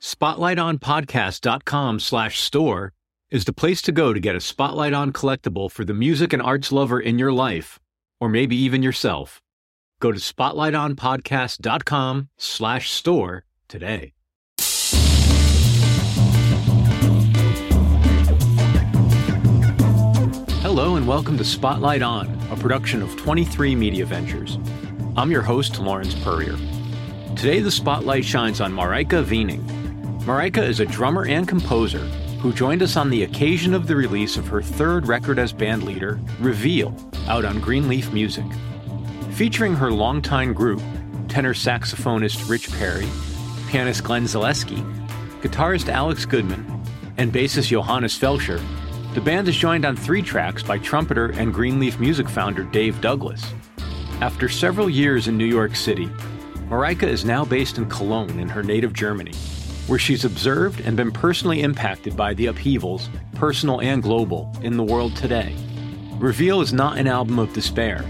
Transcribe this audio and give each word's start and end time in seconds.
SpotlightOnPodcast.com 0.00 2.00
slash 2.00 2.40
store 2.40 2.92
is 3.30 3.44
the 3.44 3.52
place 3.52 3.82
to 3.82 3.92
go 3.92 4.12
to 4.12 4.20
get 4.20 4.36
a 4.36 4.40
Spotlight 4.40 4.92
On 4.92 5.12
collectible 5.12 5.70
for 5.70 5.84
the 5.84 5.94
music 5.94 6.32
and 6.32 6.42
arts 6.42 6.70
lover 6.70 7.00
in 7.00 7.18
your 7.18 7.32
life, 7.32 7.80
or 8.20 8.28
maybe 8.28 8.56
even 8.56 8.82
yourself. 8.82 9.40
Go 10.00 10.12
to 10.12 10.18
SpotlightOnPodcast.com 10.18 12.28
slash 12.36 12.90
store 12.90 13.44
today. 13.68 14.12
And 21.02 21.08
welcome 21.08 21.36
to 21.38 21.44
Spotlight 21.44 22.00
On, 22.00 22.28
a 22.52 22.56
production 22.56 23.02
of 23.02 23.16
23 23.16 23.74
Media 23.74 24.06
Ventures. 24.06 24.56
I'm 25.16 25.32
your 25.32 25.42
host, 25.42 25.80
Lawrence 25.80 26.14
Peryer. 26.14 26.56
Today, 27.34 27.58
the 27.58 27.72
spotlight 27.72 28.24
shines 28.24 28.60
on 28.60 28.72
Mareike 28.72 29.24
Wiening. 29.28 29.64
Mareike 30.20 30.62
is 30.62 30.78
a 30.78 30.86
drummer 30.86 31.26
and 31.26 31.48
composer 31.48 32.06
who 32.38 32.52
joined 32.52 32.84
us 32.84 32.96
on 32.96 33.10
the 33.10 33.24
occasion 33.24 33.74
of 33.74 33.88
the 33.88 33.96
release 33.96 34.36
of 34.36 34.46
her 34.46 34.62
third 34.62 35.08
record 35.08 35.40
as 35.40 35.52
bandleader, 35.52 36.20
Reveal, 36.38 36.96
out 37.26 37.44
on 37.44 37.58
Greenleaf 37.58 38.12
Music. 38.12 38.46
Featuring 39.32 39.74
her 39.74 39.90
longtime 39.90 40.52
group, 40.52 40.80
tenor 41.26 41.52
saxophonist 41.52 42.48
Rich 42.48 42.70
Perry, 42.74 43.08
pianist 43.68 44.04
Glenn 44.04 44.26
Zaleski, 44.26 44.78
guitarist 45.40 45.88
Alex 45.88 46.24
Goodman, 46.24 46.80
and 47.16 47.32
bassist 47.32 47.70
Johannes 47.70 48.16
Felscher, 48.16 48.64
the 49.14 49.20
band 49.20 49.46
is 49.46 49.56
joined 49.56 49.84
on 49.84 49.94
three 49.94 50.22
tracks 50.22 50.62
by 50.62 50.78
trumpeter 50.78 51.32
and 51.32 51.52
Greenleaf 51.52 52.00
Music 52.00 52.26
founder 52.26 52.62
Dave 52.62 52.98
Douglas. 53.02 53.52
After 54.22 54.48
several 54.48 54.88
years 54.88 55.28
in 55.28 55.36
New 55.36 55.44
York 55.44 55.76
City, 55.76 56.06
Mareike 56.70 57.02
is 57.02 57.22
now 57.22 57.44
based 57.44 57.76
in 57.76 57.90
Cologne 57.90 58.38
in 58.38 58.48
her 58.48 58.62
native 58.62 58.94
Germany, 58.94 59.34
where 59.86 59.98
she's 59.98 60.24
observed 60.24 60.80
and 60.80 60.96
been 60.96 61.12
personally 61.12 61.60
impacted 61.60 62.16
by 62.16 62.32
the 62.32 62.46
upheavals, 62.46 63.10
personal 63.34 63.82
and 63.82 64.02
global, 64.02 64.50
in 64.62 64.78
the 64.78 64.82
world 64.82 65.14
today. 65.14 65.54
Reveal 66.14 66.62
is 66.62 66.72
not 66.72 66.96
an 66.96 67.06
album 67.06 67.38
of 67.38 67.52
despair. 67.52 68.06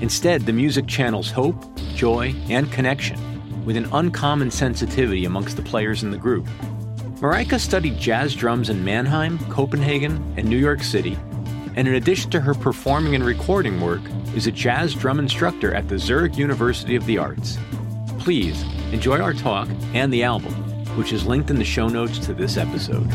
Instead, 0.00 0.42
the 0.42 0.52
music 0.52 0.86
channels 0.86 1.28
hope, 1.28 1.56
joy, 1.96 2.32
and 2.48 2.70
connection 2.70 3.18
with 3.64 3.76
an 3.76 3.88
uncommon 3.92 4.52
sensitivity 4.52 5.24
amongst 5.24 5.56
the 5.56 5.62
players 5.62 6.04
in 6.04 6.12
the 6.12 6.18
group. 6.18 6.46
Mareike 7.16 7.58
studied 7.58 7.96
jazz 7.98 8.34
drums 8.34 8.68
in 8.68 8.84
Mannheim, 8.84 9.38
Copenhagen, 9.48 10.34
and 10.36 10.46
New 10.46 10.58
York 10.58 10.82
City, 10.82 11.16
and 11.74 11.88
in 11.88 11.94
addition 11.94 12.30
to 12.30 12.40
her 12.40 12.52
performing 12.52 13.14
and 13.14 13.24
recording 13.24 13.80
work, 13.80 14.02
is 14.34 14.46
a 14.46 14.52
jazz 14.52 14.92
drum 14.92 15.18
instructor 15.18 15.74
at 15.74 15.88
the 15.88 15.98
Zurich 15.98 16.36
University 16.36 16.94
of 16.94 17.06
the 17.06 17.16
Arts. 17.16 17.56
Please 18.18 18.62
enjoy 18.92 19.18
our 19.18 19.32
talk 19.32 19.66
and 19.94 20.12
the 20.12 20.22
album, 20.24 20.52
which 20.98 21.14
is 21.14 21.24
linked 21.24 21.48
in 21.48 21.56
the 21.56 21.64
show 21.64 21.88
notes 21.88 22.18
to 22.18 22.34
this 22.34 22.58
episode. 22.58 23.10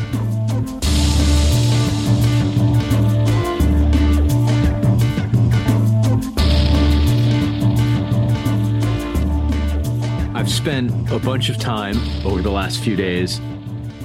I've 10.34 10.50
spent 10.50 10.90
a 11.12 11.20
bunch 11.20 11.50
of 11.50 11.56
time 11.56 11.96
over 12.26 12.42
the 12.42 12.50
last 12.50 12.80
few 12.80 12.96
days 12.96 13.40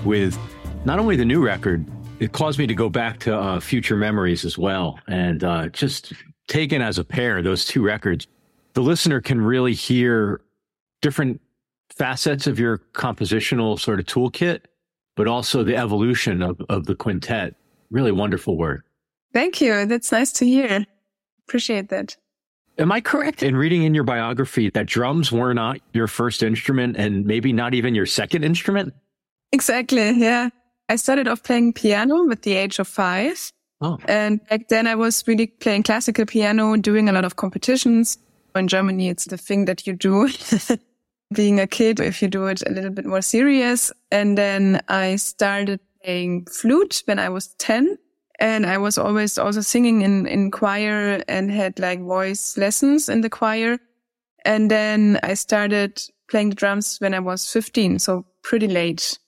with 0.07 0.39
not 0.85 0.97
only 0.97 1.15
the 1.15 1.25
new 1.25 1.45
record, 1.45 1.85
it 2.19 2.31
caused 2.31 2.57
me 2.57 2.65
to 2.65 2.73
go 2.73 2.89
back 2.89 3.19
to 3.19 3.37
uh, 3.37 3.59
future 3.59 3.95
memories 3.95 4.45
as 4.45 4.57
well. 4.57 4.99
And 5.07 5.43
uh, 5.43 5.67
just 5.67 6.13
taken 6.47 6.81
as 6.81 6.97
a 6.97 7.03
pair, 7.03 7.41
those 7.41 7.65
two 7.65 7.83
records, 7.83 8.25
the 8.73 8.81
listener 8.81 9.21
can 9.21 9.41
really 9.41 9.73
hear 9.73 10.41
different 11.01 11.41
facets 11.89 12.47
of 12.47 12.57
your 12.57 12.79
compositional 12.93 13.79
sort 13.79 13.99
of 13.99 14.05
toolkit, 14.05 14.61
but 15.15 15.27
also 15.27 15.63
the 15.63 15.75
evolution 15.75 16.41
of, 16.41 16.59
of 16.69 16.85
the 16.85 16.95
quintet. 16.95 17.55
Really 17.91 18.11
wonderful 18.11 18.57
work. 18.57 18.85
Thank 19.33 19.61
you. 19.61 19.85
That's 19.85 20.11
nice 20.11 20.31
to 20.33 20.45
hear. 20.45 20.85
Appreciate 21.47 21.89
that. 21.89 22.17
Am 22.79 22.91
I 22.91 23.01
correct 23.01 23.41
in 23.41 23.55
reading 23.55 23.83
in 23.83 23.95
your 23.95 24.03
biography 24.03 24.69
that 24.69 24.85
drums 24.85 25.31
were 25.31 25.53
not 25.53 25.79
your 25.93 26.07
first 26.07 26.43
instrument 26.43 26.95
and 26.97 27.25
maybe 27.25 27.51
not 27.51 27.73
even 27.73 27.95
your 27.95 28.05
second 28.05 28.43
instrument? 28.43 28.93
Exactly. 29.51 30.11
Yeah. 30.11 30.49
I 30.89 30.95
started 30.95 31.27
off 31.27 31.43
playing 31.43 31.73
piano 31.73 32.29
at 32.31 32.43
the 32.43 32.53
age 32.53 32.79
of 32.79 32.87
five. 32.87 33.51
Oh. 33.81 33.97
And 34.05 34.45
back 34.47 34.69
then 34.69 34.87
I 34.87 34.95
was 34.95 35.23
really 35.27 35.47
playing 35.47 35.83
classical 35.83 36.25
piano, 36.25 36.75
doing 36.77 37.09
a 37.09 37.11
lot 37.11 37.25
of 37.25 37.35
competitions. 37.35 38.17
In 38.55 38.67
Germany, 38.67 39.09
it's 39.09 39.25
the 39.25 39.37
thing 39.37 39.65
that 39.65 39.85
you 39.85 39.93
do. 39.93 40.29
Being 41.33 41.59
a 41.59 41.67
kid, 41.67 41.99
if 41.99 42.21
you 42.21 42.27
do 42.27 42.47
it 42.47 42.63
a 42.65 42.71
little 42.71 42.89
bit 42.89 43.05
more 43.05 43.21
serious. 43.21 43.91
And 44.11 44.37
then 44.37 44.81
I 44.87 45.17
started 45.17 45.79
playing 46.03 46.45
flute 46.45 47.03
when 47.05 47.19
I 47.19 47.29
was 47.29 47.47
10. 47.59 47.97
And 48.39 48.65
I 48.65 48.77
was 48.77 48.97
always 48.97 49.37
also 49.37 49.61
singing 49.61 50.01
in, 50.01 50.25
in 50.25 50.51
choir 50.51 51.21
and 51.27 51.51
had 51.51 51.79
like 51.79 52.01
voice 52.01 52.57
lessons 52.57 53.09
in 53.09 53.21
the 53.21 53.29
choir. 53.29 53.77
And 54.45 54.71
then 54.71 55.19
I 55.21 55.33
started 55.33 56.01
playing 56.29 56.49
the 56.49 56.55
drums 56.55 56.97
when 56.99 57.13
I 57.13 57.19
was 57.19 57.51
15. 57.51 57.99
So 57.99 58.25
pretty 58.43 58.67
late. 58.67 59.19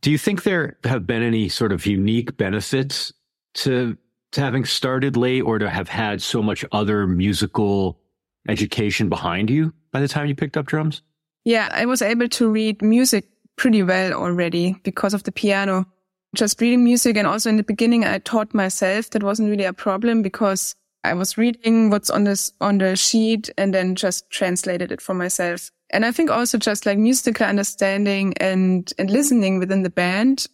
Do 0.00 0.10
you 0.10 0.18
think 0.18 0.42
there 0.42 0.78
have 0.84 1.06
been 1.06 1.22
any 1.22 1.48
sort 1.48 1.72
of 1.72 1.86
unique 1.86 2.36
benefits 2.36 3.12
to, 3.54 3.96
to 4.32 4.40
having 4.40 4.64
started 4.64 5.16
late 5.16 5.42
or 5.42 5.58
to 5.58 5.68
have 5.68 5.88
had 5.88 6.22
so 6.22 6.42
much 6.42 6.64
other 6.72 7.06
musical 7.06 8.00
education 8.48 9.08
behind 9.08 9.50
you 9.50 9.74
by 9.92 10.00
the 10.00 10.08
time 10.08 10.26
you 10.26 10.34
picked 10.34 10.56
up 10.56 10.66
drums? 10.66 11.02
Yeah, 11.44 11.68
I 11.72 11.86
was 11.86 12.02
able 12.02 12.28
to 12.28 12.50
read 12.50 12.82
music 12.82 13.26
pretty 13.56 13.82
well 13.82 14.12
already 14.12 14.76
because 14.84 15.12
of 15.12 15.24
the 15.24 15.32
piano 15.32 15.86
just 16.34 16.60
reading 16.60 16.84
music. 16.84 17.16
And 17.16 17.26
also 17.26 17.50
in 17.50 17.56
the 17.56 17.62
beginning, 17.62 18.04
I 18.04 18.18
taught 18.18 18.54
myself. 18.54 19.10
That 19.10 19.22
wasn't 19.22 19.50
really 19.50 19.64
a 19.64 19.72
problem 19.72 20.22
because 20.22 20.74
I 21.02 21.14
was 21.14 21.38
reading 21.38 21.90
what's 21.90 22.10
on 22.10 22.24
this, 22.24 22.52
on 22.60 22.78
the 22.78 22.96
sheet 22.96 23.50
and 23.58 23.74
then 23.74 23.94
just 23.94 24.30
translated 24.30 24.92
it 24.92 25.00
for 25.00 25.14
myself. 25.14 25.70
And 25.90 26.04
I 26.04 26.12
think 26.12 26.30
also 26.30 26.58
just 26.58 26.86
like 26.86 26.98
musical 26.98 27.46
understanding 27.46 28.34
and, 28.38 28.92
and 28.98 29.10
listening 29.10 29.58
within 29.58 29.82
the 29.82 29.90
band 29.90 30.46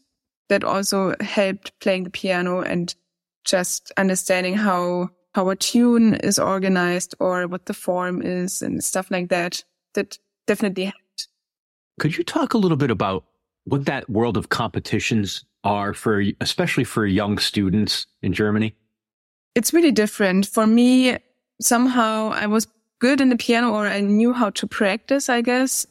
that 0.49 0.65
also 0.65 1.15
helped 1.21 1.79
playing 1.81 2.05
the 2.05 2.11
piano 2.11 2.61
and 2.61 2.95
just 3.45 3.93
understanding 3.97 4.55
how, 4.55 5.11
how 5.35 5.49
a 5.51 5.57
tune 5.57 6.15
is 6.15 6.39
organized 6.39 7.15
or 7.21 7.47
what 7.47 7.67
the 7.67 7.75
form 7.75 8.23
is 8.23 8.63
and 8.63 8.83
stuff 8.83 9.11
like 9.11 9.29
that. 9.29 9.63
That 9.95 10.19
definitely 10.47 10.85
helped. 10.85 11.29
Could 11.99 12.17
you 12.17 12.25
talk 12.25 12.55
a 12.55 12.59
little 12.59 12.77
bit 12.77 12.91
about 12.91 13.25
what 13.65 13.87
that 13.87 14.09
world 14.09 14.37
of 14.37 14.49
competitions 14.49 15.45
are 15.65 15.93
for, 15.93 16.23
especially 16.41 16.85
for 16.85 17.07
young 17.07 17.39
students 17.39 18.07
in 18.23 18.33
Germany? 18.33 18.75
It's 19.55 19.73
really 19.73 19.93
different. 19.93 20.47
For 20.47 20.67
me, 20.67 21.19
somehow 21.61 22.31
I 22.31 22.47
was 22.47 22.67
good 22.99 23.21
in 23.21 23.29
the 23.29 23.37
piano 23.37 23.73
or 23.73 23.87
I 23.87 24.01
knew 24.01 24.33
how 24.33 24.51
to 24.51 24.67
practice, 24.67 25.29
I 25.29 25.43
guess. 25.43 25.87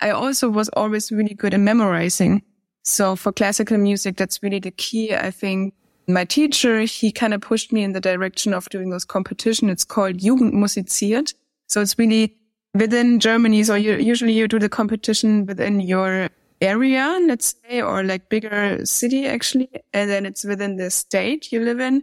I 0.00 0.10
also 0.10 0.48
was 0.48 0.68
always 0.70 1.12
really 1.12 1.34
good 1.34 1.54
in 1.54 1.64
memorizing. 1.64 2.42
So 2.82 3.14
for 3.16 3.32
classical 3.32 3.78
music, 3.78 4.16
that's 4.16 4.42
really 4.42 4.58
the 4.58 4.72
key. 4.72 5.14
I 5.14 5.30
think 5.30 5.74
my 6.08 6.24
teacher, 6.24 6.80
he 6.80 7.12
kind 7.12 7.32
of 7.32 7.40
pushed 7.40 7.72
me 7.72 7.84
in 7.84 7.92
the 7.92 8.00
direction 8.00 8.52
of 8.52 8.68
doing 8.68 8.90
those 8.90 9.04
competition. 9.04 9.70
It's 9.70 9.84
called 9.84 10.16
Jugend 10.18 10.52
musiziert. 10.52 11.34
So 11.68 11.80
it's 11.80 11.96
really 11.98 12.36
within 12.74 13.20
Germany. 13.20 13.62
So 13.62 13.76
you, 13.76 13.96
usually 13.96 14.32
you 14.32 14.48
do 14.48 14.58
the 14.58 14.68
competition 14.68 15.46
within 15.46 15.80
your 15.80 16.28
area, 16.60 17.18
let's 17.26 17.54
say, 17.68 17.80
or 17.80 18.02
like 18.02 18.28
bigger 18.28 18.84
city 18.84 19.26
actually. 19.26 19.70
And 19.92 20.10
then 20.10 20.26
it's 20.26 20.44
within 20.44 20.76
the 20.76 20.90
state 20.90 21.52
you 21.52 21.60
live 21.60 21.80
in. 21.80 22.02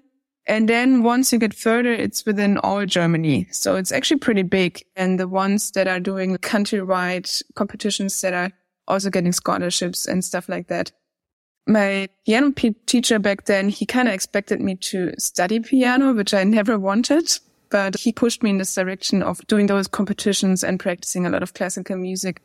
And 0.50 0.68
then 0.68 1.04
once 1.04 1.32
you 1.32 1.40
get 1.40 1.54
further, 1.54 1.94
it's 1.94 2.26
within 2.26 2.58
all 2.58 2.86
Germany. 2.86 3.48
So 3.52 3.76
it's 3.76 3.92
actually 3.92 4.20
pretty 4.20 4.44
big. 4.44 4.84
And 4.98 5.18
the 5.20 5.28
ones 5.28 5.72
that 5.72 5.88
are 5.88 6.00
doing 6.00 6.36
countrywide 6.38 7.42
competitions 7.56 8.20
that 8.22 8.34
are 8.34 8.52
also 8.88 9.10
getting 9.10 9.32
scholarships 9.32 10.06
and 10.06 10.26
stuff 10.26 10.50
like 10.50 10.68
that. 10.68 10.92
My 11.68 12.10
piano 12.26 12.52
teacher 12.88 13.20
back 13.20 13.46
then, 13.46 13.70
he 13.70 13.86
kind 13.86 14.08
of 14.08 14.14
expected 14.14 14.60
me 14.60 14.76
to 14.76 15.14
study 15.20 15.60
piano, 15.60 16.14
which 16.14 16.34
I 16.34 16.44
never 16.44 16.80
wanted, 16.80 17.32
but 17.70 17.96
he 17.96 18.12
pushed 18.12 18.42
me 18.42 18.50
in 18.50 18.58
this 18.58 18.74
direction 18.74 19.22
of 19.22 19.46
doing 19.46 19.68
those 19.68 19.88
competitions 19.88 20.64
and 20.64 20.80
practicing 20.80 21.28
a 21.28 21.30
lot 21.30 21.44
of 21.44 21.54
classical 21.54 21.96
music 21.96 22.42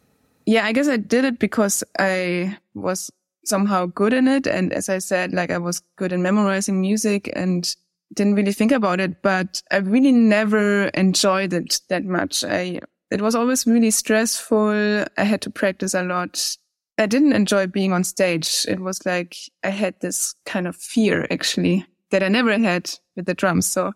yeah, 0.47 0.65
I 0.65 0.73
guess 0.73 0.89
I 0.89 0.97
did 0.97 1.25
it 1.25 1.39
because 1.39 1.83
I 1.99 2.56
was 2.75 3.11
somehow 3.45 3.87
good 3.87 4.12
in 4.12 4.29
it. 4.29 4.47
And 4.47 4.73
as 4.73 4.89
I 4.89 4.99
said, 4.99 5.33
like 5.33 5.51
I 5.51 5.59
was 5.59 5.83
good 5.97 6.12
in 6.12 6.23
memorizing 6.23 6.81
music 6.81 7.31
and 7.35 7.75
didn't 8.12 8.35
really 8.35 8.53
think 8.53 8.73
about 8.73 9.01
it, 9.01 9.23
but 9.23 9.62
I 9.71 9.79
really 9.79 10.12
never 10.12 10.87
enjoyed 10.89 11.53
it 11.53 11.81
that 11.89 12.05
much. 12.05 12.45
I, 12.45 12.81
it 13.11 13.21
was 13.21 13.35
always 13.35 13.67
really 13.67 13.91
stressful. 13.91 15.05
I 15.17 15.25
had 15.25 15.41
to 15.43 15.51
practice 15.51 15.95
a 15.95 16.03
lot. 16.03 16.56
I 16.99 17.06
didn't 17.06 17.33
enjoy 17.33 17.67
being 17.67 17.93
on 17.93 18.05
stage. 18.05 18.67
It 18.69 18.81
was 18.81 19.05
like 19.05 19.37
I 19.65 19.71
had 19.71 19.99
this 20.01 20.35
kind 20.47 20.69
of 20.69 20.77
fear 20.77 21.27
actually 21.31 21.87
that 22.11 22.23
I 22.23 22.29
never 22.29 22.56
had 22.56 22.91
with 23.17 23.27
the 23.27 23.35
drums. 23.35 23.67
So 23.67 23.93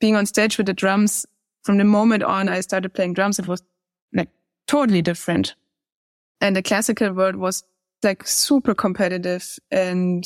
being 0.00 0.14
on 0.14 0.26
stage 0.26 0.56
with 0.58 0.66
the 0.66 0.74
drums 0.74 1.26
from 1.64 1.78
the 1.78 1.84
moment 1.84 2.22
on 2.22 2.48
I 2.48 2.60
started 2.60 2.94
playing 2.94 3.14
drums, 3.14 3.38
it 3.38 3.48
was 3.48 3.62
like 4.12 4.28
totally 4.68 5.02
different. 5.02 5.54
And 6.40 6.54
the 6.54 6.62
classical 6.62 7.12
world 7.12 7.36
was 7.36 7.64
like 8.04 8.26
super 8.26 8.74
competitive. 8.74 9.58
And 9.72 10.24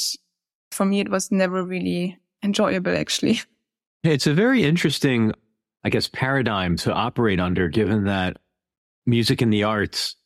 for 0.71 0.85
me, 0.85 1.00
it 1.00 1.09
was 1.09 1.32
never 1.32 1.65
really 1.65 2.19
enjoyable, 2.43 2.97
actually. 2.97 3.41
It's 4.03 4.27
a 4.27 4.35
very 4.35 4.65
interesting, 4.65 5.33
I 5.85 5.91
guess, 5.91 6.09
paradigm 6.09 6.77
to 6.79 6.93
operate 6.93 7.41
under, 7.41 7.69
given 7.69 8.05
that 8.05 8.39
music 9.07 9.43
and 9.43 9.53
the 9.53 9.65
arts, 9.65 10.17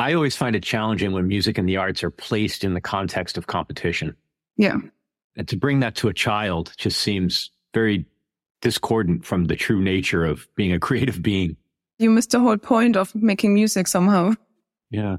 I 0.00 0.14
always 0.14 0.36
find 0.36 0.56
it 0.56 0.62
challenging 0.62 1.12
when 1.12 1.28
music 1.28 1.58
and 1.58 1.68
the 1.68 1.76
arts 1.76 2.02
are 2.02 2.10
placed 2.10 2.64
in 2.64 2.74
the 2.74 2.80
context 2.80 3.38
of 3.38 3.46
competition. 3.46 4.16
Yeah. 4.56 4.78
And 5.36 5.46
to 5.48 5.56
bring 5.56 5.80
that 5.80 5.94
to 5.96 6.08
a 6.08 6.14
child 6.14 6.72
just 6.76 7.00
seems 7.00 7.50
very 7.72 8.06
discordant 8.60 9.24
from 9.24 9.44
the 9.44 9.56
true 9.56 9.80
nature 9.80 10.24
of 10.24 10.48
being 10.56 10.72
a 10.72 10.80
creative 10.86 11.22
being. 11.22 11.56
You 11.98 12.10
missed 12.10 12.30
the 12.30 12.40
whole 12.40 12.56
point 12.56 12.96
of 12.96 13.14
making 13.14 13.54
music 13.54 13.86
somehow. 13.86 14.34
Yeah. 14.90 15.18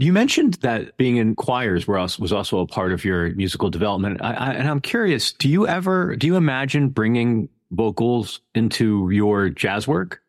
You 0.00 0.14
mentioned 0.14 0.54
that 0.62 0.96
being 0.96 1.18
in 1.18 1.34
choirs 1.34 1.86
was 1.86 2.32
also 2.32 2.60
a 2.60 2.66
part 2.66 2.92
of 2.92 3.04
your 3.04 3.34
musical 3.34 3.68
development. 3.68 4.22
I, 4.22 4.32
I, 4.32 4.52
and 4.54 4.66
I'm 4.66 4.80
curious, 4.80 5.30
do 5.32 5.46
you 5.46 5.66
ever, 5.66 6.16
do 6.16 6.26
you 6.26 6.36
imagine 6.36 6.88
bringing 6.88 7.50
vocals 7.70 8.40
into 8.54 9.10
your 9.10 9.50
jazz 9.50 9.86
work? 9.86 10.22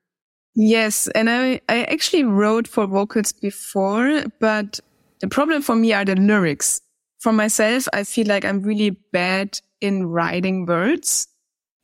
Yes. 0.56 1.08
And 1.16 1.30
I, 1.30 1.62
I 1.70 1.84
actually 1.86 2.26
wrote 2.26 2.68
for 2.68 2.86
vocals 2.86 3.32
before, 3.32 4.26
but 4.42 4.82
the 5.22 5.30
problem 5.30 5.62
for 5.62 5.78
me 5.78 5.94
are 5.94 6.04
the 6.04 6.16
lyrics. 6.16 6.82
For 7.22 7.32
myself, 7.32 7.88
I 7.94 8.04
feel 8.04 8.28
like 8.28 8.44
I'm 8.44 8.64
really 8.64 8.90
bad 8.90 9.58
in 9.80 10.08
writing 10.08 10.66
words, 10.66 11.30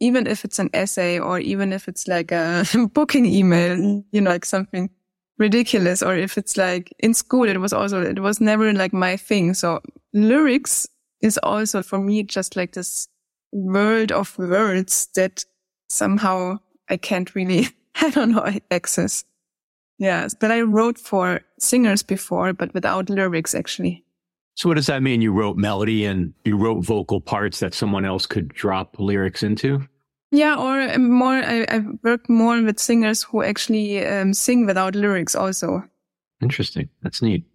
even 0.02 0.28
if 0.28 0.44
it's 0.44 0.60
an 0.60 0.72
essay 0.74 1.20
or 1.20 1.40
even 1.40 1.72
if 1.72 1.88
it's 1.88 2.06
like 2.06 2.34
a 2.34 2.66
booking 2.94 3.26
email, 3.26 4.04
you 4.12 4.20
know, 4.20 4.32
like 4.32 4.44
something 4.44 4.90
ridiculous 5.38 6.02
or 6.02 6.16
if 6.16 6.38
it's 6.38 6.58
like 6.58 6.94
in 7.00 7.14
school 7.14 7.48
it 7.48 7.60
was 7.60 7.74
also 7.74 8.02
it 8.02 8.20
was 8.20 8.42
never 8.42 8.74
like 8.74 8.94
my 8.94 9.18
thing. 9.18 9.54
So 9.54 9.82
lyrics 10.14 10.88
is 11.22 11.40
also 11.44 11.82
for 11.82 12.00
me 12.00 12.24
just 12.24 12.56
like 12.56 12.74
this 12.74 13.08
world 13.52 14.12
of 14.12 14.38
words 14.38 15.08
that 15.16 15.46
somehow 15.90 16.60
i 16.90 16.98
can't 16.98 17.34
really 17.34 17.68
i 18.02 18.10
don't 18.10 18.32
know 18.32 18.52
access. 18.72 19.24
Yeah 20.00 20.28
but 20.40 20.52
i 20.52 20.62
wrote 20.62 20.98
for 20.98 21.42
singers 21.60 22.04
before 22.04 22.54
but 22.54 22.74
without 22.74 23.10
lyrics 23.10 23.54
actually. 23.56 24.04
So 24.56 24.70
what 24.70 24.76
does 24.76 24.88
that 24.88 25.04
mean? 25.04 25.22
You 25.22 25.34
wrote 25.34 25.56
melody 25.56 26.04
and 26.04 26.34
you 26.44 26.58
wrote 26.58 26.84
vocal 26.84 27.22
parts 27.22 27.60
that 27.60 27.76
someone 27.76 28.06
else 28.06 28.26
could 28.26 28.48
drop 28.50 28.96
lyrics 28.98 29.44
into 29.44 29.88
yeah, 30.32 30.56
or 30.56 30.98
more, 30.98 31.36
I, 31.36 31.66
I 31.70 31.84
more 32.30 32.62
with 32.62 32.80
singers 32.80 33.24
who 33.24 33.44
actually 33.44 34.06
um, 34.06 34.34
sing 34.34 34.66
without 34.66 34.96
lyrics 34.96 35.36
also. 35.36 35.84
Interesting. 36.42 36.90
That's 37.02 37.22
neat. 37.22 37.46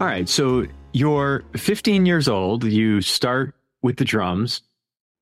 All 0.00 0.06
right. 0.06 0.26
So 0.26 0.66
you're 0.94 1.44
15 1.56 2.06
years 2.06 2.26
old. 2.26 2.64
You 2.64 3.02
start 3.02 3.54
with 3.82 3.98
the 3.98 4.04
drums. 4.04 4.62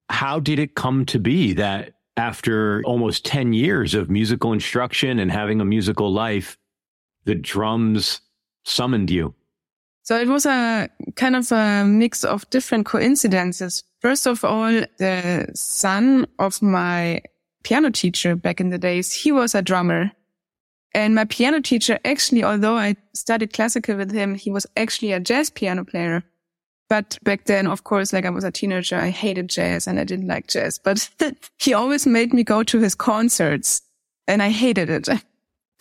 How 0.09 0.39
did 0.39 0.61
it 0.61 0.77
come 0.77 1.05
to 1.07 1.19
be 1.19 1.53
that 1.55 1.95
after 2.17 2.83
almost 2.85 3.25
10 3.27 3.53
years 3.53 3.95
of 3.95 4.09
musical 4.09 4.53
instruction 4.53 5.19
and 5.19 5.33
having 5.33 5.61
a 5.61 5.65
musical 5.65 6.13
life, 6.13 6.57
the 7.25 7.35
drums 7.35 8.21
summoned 8.65 9.11
you? 9.11 9.35
So 10.05 10.17
it 10.17 10.29
was 10.29 10.47
a 10.47 10.89
kind 11.17 11.35
of 11.35 11.51
a 11.51 11.85
mix 11.85 12.23
of 12.23 12.49
different 12.51 12.87
coincidences. 12.87 13.83
First 14.01 14.29
of 14.29 14.45
all, 14.45 14.71
the 14.99 15.51
son 15.55 16.29
of 16.39 16.63
my 16.63 17.23
piano 17.65 17.91
teacher 17.91 18.37
back 18.37 18.61
in 18.61 18.71
the 18.71 18.79
days, 18.79 19.13
he 19.13 19.33
was 19.33 19.57
a 19.57 19.61
drummer. 19.61 20.13
And 20.94 21.14
my 21.14 21.25
piano 21.25 21.61
teacher, 21.61 21.99
actually, 22.05 22.44
although 22.44 22.76
I 22.76 22.96
studied 23.14 23.52
classical 23.52 23.96
with 23.96 24.11
him, 24.11 24.35
he 24.35 24.50
was 24.50 24.67
actually 24.76 25.12
a 25.12 25.20
jazz 25.20 25.50
piano 25.50 25.85
player. 25.85 26.25
But 26.88 27.19
back 27.23 27.44
then, 27.44 27.67
of 27.67 27.85
course, 27.85 28.12
like 28.12 28.25
I 28.25 28.31
was 28.31 28.44
a 28.44 28.50
teenager, 28.50 28.96
I 28.96 29.11
hated 29.11 29.49
jazz 29.49 29.87
and 29.87 30.00
I 30.00 30.05
didn't 30.05 30.26
like 30.26 30.49
jazz, 30.49 30.79
but 30.79 31.08
he 31.58 31.75
always 31.75 32.06
made 32.06 32.32
me 32.32 32.43
go 32.44 32.62
to 32.62 32.79
his 32.79 32.94
concerts 32.94 33.82
and 34.26 34.43
I 34.43 34.50
hated 34.50 34.90
it. 34.90 35.08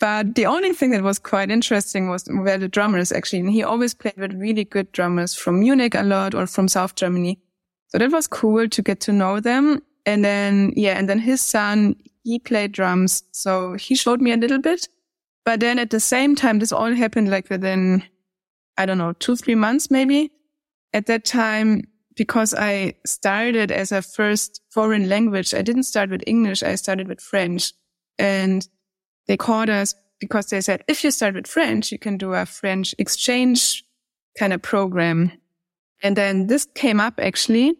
But 0.00 0.36
the 0.36 0.46
only 0.46 0.72
thing 0.74 0.90
that 0.90 1.02
was 1.02 1.18
quite 1.18 1.50
interesting 1.50 2.08
was 2.08 2.24
where 2.30 2.56
the 2.56 2.68
drummers 2.68 3.10
actually, 3.10 3.40
and 3.40 3.50
he 3.50 3.64
always 3.64 3.94
played 3.94 4.16
with 4.16 4.32
really 4.34 4.62
good 4.62 4.92
drummers 4.92 5.34
from 5.34 5.58
Munich 5.58 5.96
a 5.96 6.04
lot 6.04 6.36
or 6.36 6.46
from 6.46 6.68
South 6.68 6.94
Germany. 6.94 7.40
So 7.88 7.98
that 7.98 8.12
was 8.12 8.28
cool 8.28 8.68
to 8.68 8.82
get 8.82 9.00
to 9.00 9.12
know 9.12 9.40
them. 9.40 9.82
And 10.06 10.24
then, 10.24 10.72
yeah, 10.76 10.96
and 10.96 11.08
then 11.08 11.18
his 11.18 11.40
son, 11.40 11.96
he 12.22 12.38
played 12.38 12.70
drums. 12.70 13.24
So 13.32 13.72
he 13.72 13.96
showed 13.96 14.20
me 14.20 14.30
a 14.30 14.36
little 14.36 14.60
bit. 14.60 14.86
But 15.48 15.60
then 15.60 15.78
at 15.78 15.88
the 15.88 15.98
same 15.98 16.36
time, 16.36 16.58
this 16.58 16.72
all 16.72 16.92
happened 16.92 17.30
like 17.30 17.48
within, 17.48 18.04
I 18.76 18.84
don't 18.84 18.98
know, 18.98 19.14
two, 19.14 19.34
three 19.34 19.54
months 19.54 19.90
maybe. 19.90 20.30
At 20.92 21.06
that 21.06 21.24
time, 21.24 21.84
because 22.16 22.52
I 22.52 22.96
started 23.06 23.72
as 23.72 23.90
a 23.90 24.02
first 24.02 24.60
foreign 24.70 25.08
language, 25.08 25.54
I 25.54 25.62
didn't 25.62 25.84
start 25.84 26.10
with 26.10 26.22
English. 26.26 26.62
I 26.62 26.74
started 26.74 27.08
with 27.08 27.22
French 27.22 27.72
and 28.18 28.68
they 29.26 29.38
called 29.38 29.70
us 29.70 29.94
because 30.20 30.48
they 30.48 30.60
said, 30.60 30.84
if 30.86 31.02
you 31.02 31.10
start 31.10 31.34
with 31.34 31.46
French, 31.46 31.92
you 31.92 31.98
can 31.98 32.18
do 32.18 32.34
a 32.34 32.44
French 32.44 32.94
exchange 32.98 33.84
kind 34.38 34.52
of 34.52 34.60
program. 34.60 35.32
And 36.02 36.14
then 36.14 36.48
this 36.48 36.66
came 36.74 37.00
up 37.00 37.14
actually. 37.16 37.72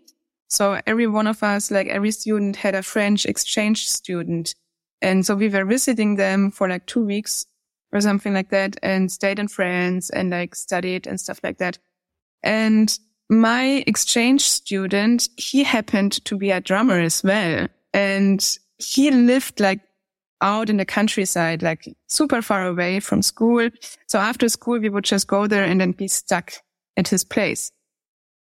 So 0.48 0.80
every 0.86 1.06
one 1.06 1.26
of 1.26 1.42
us, 1.42 1.70
like 1.70 1.88
every 1.88 2.12
student 2.12 2.56
had 2.56 2.74
a 2.74 2.82
French 2.82 3.26
exchange 3.26 3.86
student. 3.86 4.54
And 5.02 5.26
so 5.26 5.34
we 5.34 5.50
were 5.50 5.66
visiting 5.66 6.16
them 6.16 6.50
for 6.50 6.66
like 6.66 6.86
two 6.86 7.04
weeks 7.04 7.44
or 7.92 8.00
something 8.00 8.34
like 8.34 8.50
that 8.50 8.76
and 8.82 9.10
stayed 9.10 9.38
in 9.38 9.48
France 9.48 10.10
and 10.10 10.30
like 10.30 10.54
studied 10.54 11.06
and 11.06 11.20
stuff 11.20 11.40
like 11.42 11.58
that. 11.58 11.78
And 12.42 12.96
my 13.30 13.84
exchange 13.86 14.42
student, 14.42 15.28
he 15.36 15.64
happened 15.64 16.24
to 16.24 16.36
be 16.36 16.50
a 16.50 16.60
drummer 16.60 16.98
as 17.00 17.22
well. 17.22 17.68
And 17.92 18.58
he 18.78 19.10
lived 19.10 19.60
like 19.60 19.80
out 20.40 20.70
in 20.70 20.76
the 20.76 20.84
countryside, 20.84 21.62
like 21.62 21.84
super 22.06 22.42
far 22.42 22.66
away 22.66 23.00
from 23.00 23.22
school. 23.22 23.68
So 24.06 24.18
after 24.18 24.48
school, 24.48 24.78
we 24.78 24.88
would 24.88 25.04
just 25.04 25.26
go 25.26 25.46
there 25.46 25.64
and 25.64 25.80
then 25.80 25.92
be 25.92 26.08
stuck 26.08 26.52
at 26.96 27.08
his 27.08 27.24
place. 27.24 27.72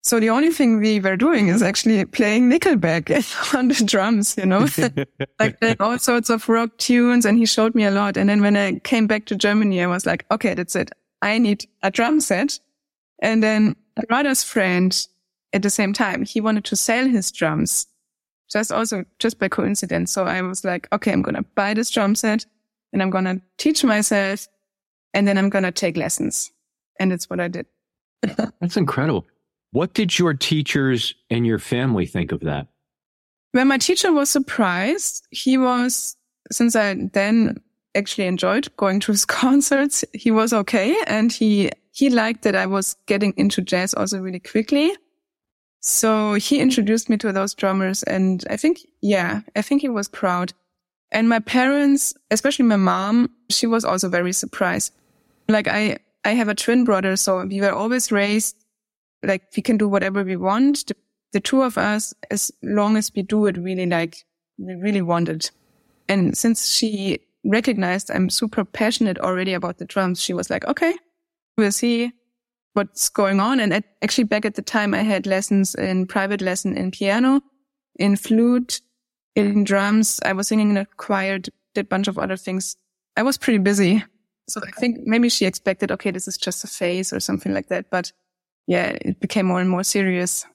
So 0.04 0.20
the 0.20 0.30
only 0.30 0.52
thing 0.52 0.80
we 0.80 1.00
were 1.00 1.16
doing 1.16 1.48
is 1.48 1.62
actually 1.62 2.04
playing 2.04 2.50
Nickelback 2.50 3.10
on 3.56 3.70
the 3.70 3.84
drums, 3.86 4.36
you 4.38 4.46
know, 4.46 4.68
like 5.40 5.82
all 5.82 5.98
sorts 5.98 6.30
of 6.30 6.48
rock 6.50 6.78
tunes. 6.78 7.26
And 7.26 7.38
he 7.38 7.46
showed 7.46 7.74
me 7.74 7.86
a 7.86 7.92
lot. 7.92 8.18
And 8.18 8.28
then 8.28 8.42
when 8.42 8.58
I 8.58 8.80
came 8.80 9.08
back 9.08 9.26
to 9.28 9.36
Germany, 9.36 9.82
I 9.82 9.88
was 9.88 10.06
like, 10.06 10.26
okay, 10.30 10.56
that's 10.56 10.76
it. 10.76 10.92
I 11.22 11.38
need 11.38 11.66
a 11.84 11.90
drum 11.90 12.20
set. 12.20 12.60
And 13.22 13.42
then 13.42 13.78
brother's 14.10 14.44
friend 14.44 15.08
at 15.54 15.62
the 15.62 15.70
same 15.70 15.94
time, 15.94 16.26
he 16.26 16.42
wanted 16.42 16.66
to 16.66 16.76
sell 16.76 17.08
his 17.08 17.32
drums 17.32 17.88
just 18.52 18.72
also 18.74 19.06
just 19.20 19.40
by 19.40 19.48
coincidence. 19.48 20.12
So 20.12 20.26
I 20.26 20.42
was 20.42 20.66
like, 20.66 20.88
okay, 20.92 21.14
I'm 21.14 21.22
going 21.22 21.36
to 21.36 21.46
buy 21.56 21.74
this 21.74 21.90
drum 21.90 22.14
set 22.16 22.46
and 22.92 23.02
I'm 23.02 23.10
going 23.10 23.26
to 23.26 23.42
teach 23.58 23.86
myself 23.86 24.48
and 25.14 25.28
then 25.28 25.38
I'm 25.38 25.50
going 25.50 25.64
to 25.64 25.72
take 25.72 25.96
lessons. 25.96 26.52
And 27.00 27.14
it's 27.14 27.30
what 27.30 27.40
I 27.40 27.48
did. 27.48 27.68
That's 28.62 28.78
incredible. 28.78 29.26
What 29.74 29.96
did 29.96 30.20
your 30.20 30.36
teachers 30.36 31.16
and 31.32 31.48
your 31.48 31.58
family 31.58 32.06
think 32.06 32.32
of 32.32 32.42
that? 32.42 32.68
When 33.54 33.68
my 33.68 33.80
teacher 33.80 34.14
was 34.14 34.30
surprised, 34.30 35.28
he 35.32 35.58
was, 35.58 36.16
since 36.52 36.76
I 36.76 37.10
then 37.14 37.60
actually 37.96 38.28
enjoyed 38.28 38.70
going 38.78 39.00
to 39.02 39.12
his 39.12 39.26
concerts, 39.44 40.06
he 40.14 40.30
was 40.30 40.54
okay. 40.54 40.96
And 41.08 41.34
he, 41.34 41.72
he 41.92 42.12
liked 42.12 42.44
that 42.44 42.56
I 42.56 42.68
was 42.68 42.96
getting 43.08 43.34
into 43.36 43.64
jazz 43.64 43.96
also 43.96 44.20
really 44.20 44.40
quickly. 44.40 44.96
So 45.80 46.36
he 46.36 46.60
introduced 46.60 47.10
me 47.10 47.18
to 47.18 47.32
those 47.32 47.56
drummers. 47.56 48.04
And 48.04 48.46
I 48.52 48.58
think, 48.58 48.80
yeah, 49.02 49.42
I 49.56 49.64
think 49.64 49.82
he 49.82 49.90
was 49.90 50.08
proud. 50.08 50.54
And 51.12 51.28
my 51.28 51.40
parents, 51.40 52.14
especially 52.30 52.66
my 52.66 52.76
mom, 52.76 53.32
she 53.50 53.66
was 53.66 53.86
also 53.86 54.08
very 54.08 54.34
surprised. 54.34 54.94
Like 55.50 55.68
I, 55.68 55.98
I 56.24 56.32
have 56.36 56.48
a 56.48 56.56
twin 56.56 56.86
brother. 56.86 57.16
So 57.16 57.44
we 57.44 57.60
were 57.60 57.74
always 57.74 58.12
raised 58.12 58.56
like 59.24 59.44
we 59.56 59.64
can 59.64 59.78
do 59.78 59.88
whatever 59.88 60.24
we 60.24 60.36
want. 60.36 60.88
The, 60.88 60.96
the 61.34 61.40
two 61.40 61.64
of 61.64 61.78
us, 61.78 62.14
as 62.30 62.52
long 62.62 62.98
as 62.98 63.12
we 63.16 63.24
do 63.24 63.46
it 63.48 63.58
really 63.58 63.86
like 63.86 64.26
we 64.58 64.76
really 64.76 65.02
want 65.02 65.30
it. 65.30 65.52
And 66.08 66.38
since 66.38 66.72
she 66.72 67.20
recognized 67.46 68.12
I'm 68.12 68.30
super 68.30 68.64
passionate 68.64 69.20
already 69.20 69.54
about 69.54 69.78
the 69.78 69.86
drums, 69.86 70.22
she 70.22 70.34
was 70.34 70.50
like, 70.50 70.66
okay, 70.66 70.94
we'll 71.58 71.72
see 71.72 72.12
what's 72.74 73.10
going 73.10 73.40
on. 73.40 73.60
And 73.60 73.74
at, 73.74 73.84
actually 74.02 74.26
back 74.26 74.46
at 74.46 74.56
the 74.56 74.62
time, 74.62 74.94
I 74.94 75.04
had 75.04 75.26
lessons 75.26 75.76
in 75.76 76.08
private 76.08 76.42
lesson 76.42 76.76
in 76.76 76.92
piano, 76.92 77.42
in 77.98 78.16
flute, 78.16 78.82
in 79.36 79.64
drums. 79.64 80.20
I 80.26 80.34
was 80.34 80.48
singing 80.48 80.72
in 80.72 80.78
a 80.78 80.86
choir, 80.98 81.40
did 81.40 81.54
a 81.76 81.84
bunch 81.84 82.08
of 82.08 82.18
other 82.18 82.38
things. 82.38 82.76
I 83.16 83.24
was 83.24 83.38
pretty 83.38 83.60
busy. 83.60 84.04
So 84.50 84.62
I 84.66 84.72
think 84.72 85.00
maybe 85.06 85.30
she 85.30 85.46
expected, 85.46 85.92
okay, 85.92 86.12
this 86.12 86.28
is 86.28 86.38
just 86.38 86.64
a 86.64 86.68
phase 86.68 87.14
or 87.14 87.20
something 87.20 87.54
like 87.54 87.70
that. 87.70 87.90
But 87.90 88.12
yeah, 88.68 88.98
it 89.02 89.20
became 89.20 89.46
more 89.46 89.60
and 89.60 89.70
more 89.70 89.84
serious. 89.84 90.46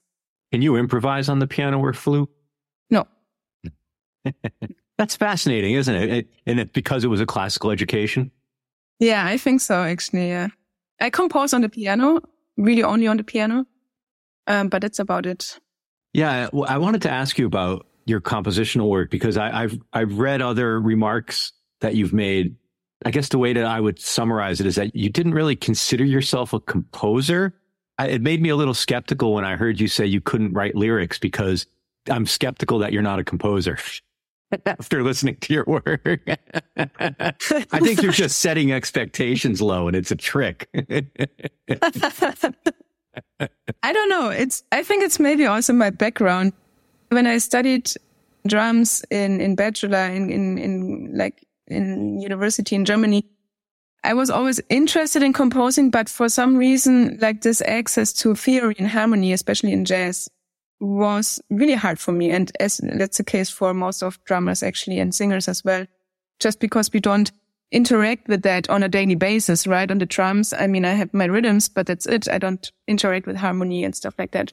Can 0.53 0.63
you 0.63 0.77
improvise 0.77 1.29
on 1.29 1.39
the 1.39 1.47
piano 1.47 1.79
or 1.79 1.93
flute? 1.93 2.29
No. 2.91 3.07
That's 4.99 5.15
fascinating, 5.15 5.75
isn't 5.75 5.95
it? 5.95 6.29
And 6.47 6.61
it 6.61 6.73
because 6.73 7.05
it 7.05 7.09
was 7.09 7.21
a 7.21 7.27
classical 7.27 7.71
education? 7.71 8.31
Yeah, 8.99 9.25
I 9.25 9.37
think 9.37 9.61
so, 9.61 9.83
actually. 9.85 10.29
Yeah. 10.29 10.49
I 11.01 11.11
compose 11.11 11.55
on 11.55 11.61
the 11.61 11.69
piano, 11.69 12.21
really 12.57 12.83
only 12.83 13.07
on 13.07 13.17
the 13.17 13.25
piano. 13.25 13.67
Um, 14.49 14.69
but 14.69 14.83
that's 14.83 14.99
about 14.99 15.27
it. 15.27 15.61
Yeah. 16.15 16.49
Well, 16.53 16.69
I 16.69 16.79
wanted 16.79 17.03
to 17.03 17.11
ask 17.11 17.39
you 17.39 17.47
about 17.47 17.87
your 18.07 18.21
compositional 18.21 18.89
work 18.89 19.11
because 19.11 19.37
I, 19.37 19.65
I've, 19.65 19.79
I've 19.93 20.19
read 20.19 20.41
other 20.41 20.81
remarks 20.81 21.53
that 21.81 21.95
you've 21.95 22.15
made. 22.15 22.57
I 23.05 23.11
guess 23.11 23.29
the 23.29 23.39
way 23.39 23.53
that 23.53 23.65
I 23.65 23.79
would 23.79 24.01
summarize 24.01 24.59
it 24.61 24.67
is 24.67 24.75
that 24.77 24.97
you 24.97 25.11
didn't 25.11 25.35
really 25.35 25.55
consider 25.55 26.05
yourself 26.05 26.53
a 26.53 26.59
composer 26.59 27.55
I, 27.99 28.07
it 28.09 28.23
made 28.23 28.41
me 28.41 28.49
a 28.49 28.57
little 28.57 28.75
skeptical 28.75 29.35
when 29.35 29.45
I 29.45 29.57
heard 29.57 29.81
you 29.81 29.89
say 29.89 30.07
you 30.07 30.21
couldn't 30.21 30.53
write 30.53 30.75
lyrics 30.75 31.19
because 31.19 31.67
I'm 32.09 32.27
skeptical 32.27 32.79
that 32.79 32.93
you're 32.93 33.03
not 33.03 33.19
a 33.19 33.25
composer. 33.25 33.79
After 34.67 35.03
listening 35.03 35.37
to 35.37 35.53
your 35.53 35.65
work, 35.67 36.07
I 36.77 37.81
think 37.81 38.03
you're 38.03 38.13
just 38.13 38.39
setting 38.39 38.73
expectations 38.73 39.61
low 39.61 39.89
and 39.89 39.97
it's 39.97 40.11
a 40.11 40.17
trick. 40.17 40.69
I 43.83 43.93
don't 43.93 44.09
know. 44.09 44.31
It's, 44.31 44.63
I 44.73 44.83
think 44.83 45.05
it's 45.05 45.21
maybe 45.21 45.45
also 45.45 45.73
my 45.75 45.91
background. 45.91 46.55
When 47.11 47.27
I 47.27 47.39
studied 47.39 47.93
drums 48.47 49.05
in, 49.11 49.41
in 49.41 49.55
bachelor 49.55 50.07
in, 50.07 50.31
in, 50.31 50.57
in 50.59 51.11
like 51.15 51.45
in 51.67 52.21
university 52.21 52.75
in 52.75 52.85
Germany, 52.85 53.25
I 54.05 54.15
was 54.15 54.31
always 54.31 54.61
interested 54.69 55.23
in 55.23 55.33
composing, 55.33 55.91
but 55.91 56.09
for 56.09 56.29
some 56.29 56.57
reason, 56.57 57.19
like 57.21 57.43
this 57.43 57.61
access 57.63 58.13
to 58.15 58.35
theory 58.35 58.77
and 58.79 58.89
harmony, 58.89 59.33
especially 59.33 59.73
in 59.73 59.85
jazz, 59.85 60.29
was 60.81 61.41
really 61.51 61.75
hard 61.75 61.99
for 61.99 62.13
me. 62.13 62.31
And 62.31 62.53
as 62.61 62.81
that's 62.83 63.19
the 63.19 63.25
case 63.25 63.51
for 63.51 63.75
most 63.75 64.03
of 64.03 64.23
drummers 64.25 64.63
actually 64.63 65.01
and 65.01 65.15
singers 65.15 65.49
as 65.49 65.65
well, 65.65 65.87
just 66.39 66.61
because 66.61 66.93
we 66.93 67.01
don't 67.01 67.33
interact 67.73 68.29
with 68.29 68.43
that 68.43 68.71
on 68.71 68.83
a 68.83 68.89
daily 68.89 69.17
basis, 69.17 69.67
right? 69.67 69.91
On 69.91 69.99
the 69.99 70.07
drums. 70.07 70.53
I 70.53 70.67
mean, 70.69 70.85
I 70.85 70.93
have 70.95 71.13
my 71.13 71.27
rhythms, 71.27 71.69
but 71.69 71.87
that's 71.87 72.07
it. 72.07 72.29
I 72.29 72.39
don't 72.39 72.71
interact 72.87 73.27
with 73.27 73.37
harmony 73.37 73.85
and 73.85 73.95
stuff 73.95 74.15
like 74.19 74.31
that. 74.31 74.53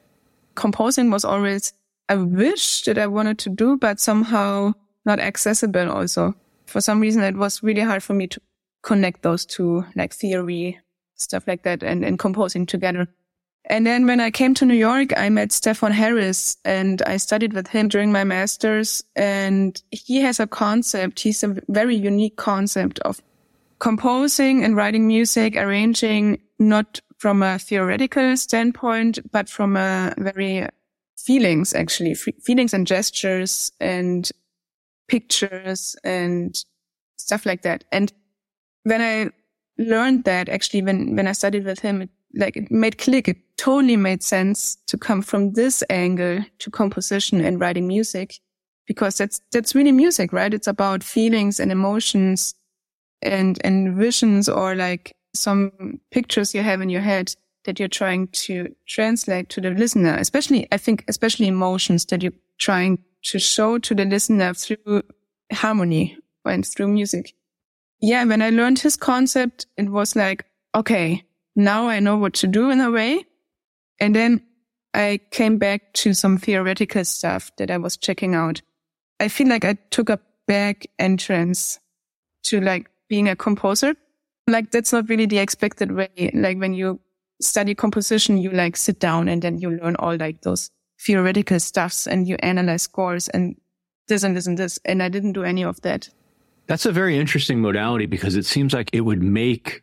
Composing 0.54 1.10
was 1.10 1.24
always 1.24 1.72
a 2.08 2.22
wish 2.22 2.82
that 2.82 2.98
I 2.98 3.06
wanted 3.06 3.38
to 3.40 3.50
do, 3.50 3.76
but 3.76 4.00
somehow 4.00 4.72
not 5.04 5.20
accessible 5.20 5.90
also. 5.90 6.34
For 6.66 6.80
some 6.80 7.00
reason, 7.00 7.22
it 7.22 7.36
was 7.36 7.62
really 7.62 7.82
hard 7.82 8.02
for 8.02 8.12
me 8.12 8.26
to 8.26 8.40
connect 8.86 9.22
those 9.22 9.44
two, 9.44 9.84
like 9.96 10.14
theory, 10.14 10.78
stuff 11.16 11.46
like 11.46 11.64
that, 11.64 11.82
and, 11.82 12.04
and 12.04 12.18
composing 12.18 12.64
together. 12.64 13.08
And 13.68 13.84
then 13.84 14.06
when 14.06 14.20
I 14.20 14.30
came 14.30 14.54
to 14.54 14.64
New 14.64 14.74
York, 14.74 15.10
I 15.18 15.28
met 15.28 15.48
Stefon 15.48 15.90
Harris 15.90 16.56
and 16.64 17.02
I 17.02 17.16
studied 17.16 17.52
with 17.52 17.66
him 17.66 17.88
during 17.88 18.12
my 18.12 18.22
master's. 18.22 19.02
And 19.16 19.82
he 19.90 20.18
has 20.22 20.38
a 20.38 20.46
concept. 20.46 21.18
He's 21.18 21.42
a 21.42 21.56
very 21.68 21.96
unique 21.96 22.36
concept 22.36 23.00
of 23.00 23.20
composing 23.80 24.62
and 24.62 24.76
writing 24.76 25.08
music, 25.08 25.56
arranging 25.56 26.40
not 26.60 27.00
from 27.18 27.42
a 27.42 27.58
theoretical 27.58 28.36
standpoint, 28.36 29.18
but 29.32 29.48
from 29.48 29.76
a 29.76 30.14
very 30.16 30.68
feelings, 31.18 31.74
actually 31.74 32.14
feelings 32.14 32.72
and 32.72 32.86
gestures 32.86 33.72
and 33.80 34.30
pictures 35.08 35.96
and 36.04 36.64
stuff 37.16 37.44
like 37.44 37.62
that. 37.62 37.82
And 37.90 38.12
when 38.86 39.02
I 39.02 39.30
learned 39.78 40.24
that 40.24 40.48
actually 40.48 40.80
when, 40.80 41.16
when 41.16 41.26
I 41.26 41.32
studied 41.32 41.64
with 41.64 41.80
him, 41.80 42.02
it, 42.02 42.10
like 42.34 42.56
it 42.56 42.70
made 42.70 42.98
click. 42.98 43.26
It 43.26 43.38
totally 43.56 43.96
made 43.96 44.22
sense 44.22 44.76
to 44.86 44.96
come 44.96 45.22
from 45.22 45.54
this 45.54 45.82
angle 45.90 46.44
to 46.60 46.70
composition 46.70 47.44
and 47.44 47.58
writing 47.58 47.88
music 47.88 48.38
because 48.86 49.18
that's, 49.18 49.40
that's 49.50 49.74
really 49.74 49.90
music, 49.90 50.32
right? 50.32 50.54
It's 50.54 50.68
about 50.68 51.02
feelings 51.02 51.58
and 51.58 51.72
emotions 51.72 52.54
and, 53.22 53.58
and 53.64 53.96
visions 53.96 54.48
or 54.48 54.76
like 54.76 55.16
some 55.34 55.98
pictures 56.12 56.54
you 56.54 56.62
have 56.62 56.80
in 56.80 56.88
your 56.88 57.00
head 57.00 57.34
that 57.64 57.80
you're 57.80 57.88
trying 57.88 58.28
to 58.28 58.72
translate 58.86 59.48
to 59.48 59.60
the 59.60 59.70
listener, 59.70 60.14
especially, 60.14 60.68
I 60.70 60.76
think, 60.76 61.04
especially 61.08 61.48
emotions 61.48 62.04
that 62.06 62.22
you're 62.22 62.32
trying 62.58 63.00
to 63.24 63.40
show 63.40 63.78
to 63.78 63.94
the 63.96 64.04
listener 64.04 64.54
through 64.54 65.02
harmony 65.52 66.16
and 66.44 66.64
through 66.64 66.86
music 66.86 67.34
yeah, 68.00 68.24
when 68.24 68.42
I 68.42 68.50
learned 68.50 68.78
his 68.78 68.96
concept, 68.96 69.66
it 69.76 69.88
was 69.88 70.16
like, 70.16 70.44
okay, 70.74 71.24
now 71.54 71.88
I 71.88 72.00
know 72.00 72.16
what 72.16 72.34
to 72.34 72.46
do 72.46 72.70
in 72.70 72.80
a 72.80 72.90
way. 72.90 73.24
And 73.98 74.14
then 74.14 74.42
I 74.92 75.20
came 75.30 75.58
back 75.58 75.92
to 75.94 76.14
some 76.14 76.38
theoretical 76.38 77.04
stuff 77.04 77.50
that 77.56 77.70
I 77.70 77.78
was 77.78 77.96
checking 77.96 78.34
out. 78.34 78.60
I 79.20 79.28
feel 79.28 79.48
like 79.48 79.64
I 79.64 79.74
took 79.90 80.10
a 80.10 80.20
back 80.46 80.86
entrance 80.98 81.78
to 82.44 82.60
like 82.60 82.90
being 83.08 83.28
a 83.28 83.36
composer. 83.36 83.94
Like 84.46 84.70
that's 84.70 84.92
not 84.92 85.08
really 85.08 85.26
the 85.26 85.38
expected 85.38 85.92
way. 85.92 86.30
Like 86.34 86.58
when 86.58 86.74
you 86.74 87.00
study 87.40 87.74
composition, 87.74 88.38
you 88.38 88.50
like 88.50 88.76
sit 88.76 89.00
down 89.00 89.28
and 89.28 89.42
then 89.42 89.58
you 89.58 89.70
learn 89.70 89.96
all 89.96 90.16
like 90.16 90.42
those 90.42 90.70
theoretical 91.00 91.60
stuffs 91.60 92.06
and 92.06 92.28
you 92.28 92.36
analyze 92.40 92.82
scores 92.82 93.28
and 93.28 93.56
this 94.08 94.22
and 94.22 94.36
this 94.36 94.46
and 94.46 94.58
this. 94.58 94.78
And 94.84 95.02
I 95.02 95.08
didn't 95.08 95.32
do 95.32 95.44
any 95.44 95.64
of 95.64 95.80
that. 95.82 96.08
That's 96.66 96.86
a 96.86 96.92
very 96.92 97.16
interesting 97.18 97.60
modality 97.60 98.06
because 98.06 98.36
it 98.36 98.44
seems 98.44 98.72
like 98.72 98.90
it 98.92 99.02
would 99.02 99.22
make 99.22 99.82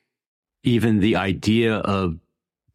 even 0.64 1.00
the 1.00 1.16
idea 1.16 1.76
of 1.78 2.20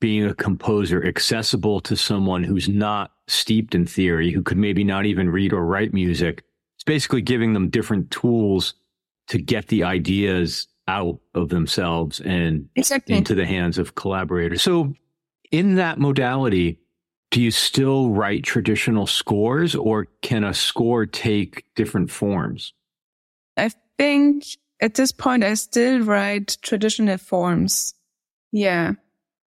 being 0.00 0.24
a 0.24 0.34
composer 0.34 1.04
accessible 1.04 1.80
to 1.80 1.96
someone 1.96 2.44
who's 2.44 2.68
not 2.68 3.12
steeped 3.26 3.74
in 3.74 3.86
theory, 3.86 4.30
who 4.30 4.42
could 4.42 4.56
maybe 4.56 4.84
not 4.84 5.06
even 5.06 5.30
read 5.30 5.52
or 5.52 5.64
write 5.64 5.92
music. 5.92 6.44
It's 6.76 6.84
basically 6.84 7.22
giving 7.22 7.52
them 7.52 7.68
different 7.68 8.10
tools 8.10 8.74
to 9.28 9.38
get 9.38 9.68
the 9.68 9.84
ideas 9.84 10.68
out 10.86 11.18
of 11.34 11.50
themselves 11.50 12.20
and 12.20 12.68
exactly. 12.76 13.14
into 13.14 13.34
the 13.34 13.44
hands 13.44 13.76
of 13.76 13.94
collaborators. 13.94 14.62
So 14.62 14.94
in 15.50 15.74
that 15.74 15.98
modality, 15.98 16.78
do 17.30 17.42
you 17.42 17.50
still 17.50 18.10
write 18.10 18.44
traditional 18.44 19.06
scores 19.06 19.74
or 19.74 20.06
can 20.22 20.44
a 20.44 20.54
score 20.54 21.04
take 21.04 21.64
different 21.74 22.10
forms? 22.10 22.72
I 23.56 23.70
think 23.98 24.44
at 24.80 24.94
this 24.94 25.12
point, 25.12 25.44
I 25.44 25.54
still 25.54 26.00
write 26.00 26.56
traditional 26.62 27.18
forms. 27.18 27.94
Yeah. 28.52 28.92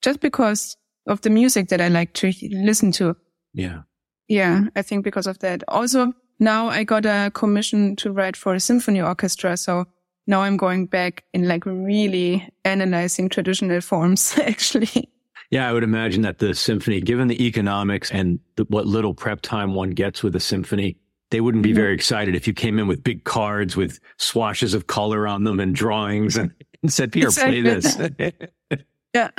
Just 0.02 0.20
because 0.20 0.78
of 1.08 1.22
the 1.22 1.30
music 1.30 1.70
that 1.70 1.82
I 1.82 1.88
like 1.88 2.14
to 2.16 2.32
listen 2.52 2.92
to. 2.94 3.16
Yeah. 3.54 3.82
Yeah. 4.28 4.66
I 4.76 4.82
think 4.82 5.04
because 5.04 5.28
of 5.28 5.40
that. 5.40 5.64
Also, 5.68 6.14
now 6.40 6.68
I 6.68 6.84
got 6.84 7.06
a 7.06 7.32
commission 7.34 7.96
to 7.98 8.12
write 8.12 8.36
for 8.36 8.54
a 8.54 8.60
symphony 8.60 9.02
orchestra. 9.02 9.58
So 9.58 9.86
now 10.28 10.42
I'm 10.42 10.58
going 10.58 10.86
back 10.86 11.24
in 11.34 11.48
like 11.48 11.66
really 11.66 12.48
analyzing 12.66 13.30
traditional 13.30 13.82
forms, 13.82 14.38
actually. 14.42 15.10
Yeah, 15.50 15.70
I 15.70 15.74
would 15.74 15.84
imagine 15.84 16.22
that 16.22 16.40
the 16.40 16.56
symphony, 16.56 17.02
given 17.02 17.28
the 17.28 17.46
economics 17.46 18.10
and 18.10 18.40
the, 18.56 18.64
what 18.66 18.88
little 18.88 19.14
prep 19.14 19.42
time 19.42 19.74
one 19.74 19.90
gets 19.92 20.24
with 20.24 20.34
a 20.36 20.40
symphony, 20.40 20.98
they 21.32 21.42
wouldn't 21.42 21.64
be 21.64 21.70
mm-hmm. 21.70 21.78
very 21.78 21.94
excited 21.96 22.36
if 22.36 22.46
you 22.46 22.54
came 22.54 22.78
in 22.78 22.88
with 22.88 23.04
big 23.04 23.24
cards 23.24 23.76
with 23.76 24.00
swashes 24.18 24.74
of 24.74 24.88
color 24.88 25.28
on 25.28 25.46
them 25.46 25.60
and 25.60 25.74
drawings 25.74 26.38
and, 26.38 26.54
and 26.84 26.94
said, 26.94 27.12
Pierre, 27.12 27.32
play 27.32 27.62
this. 27.62 27.98
yeah. 29.14 29.32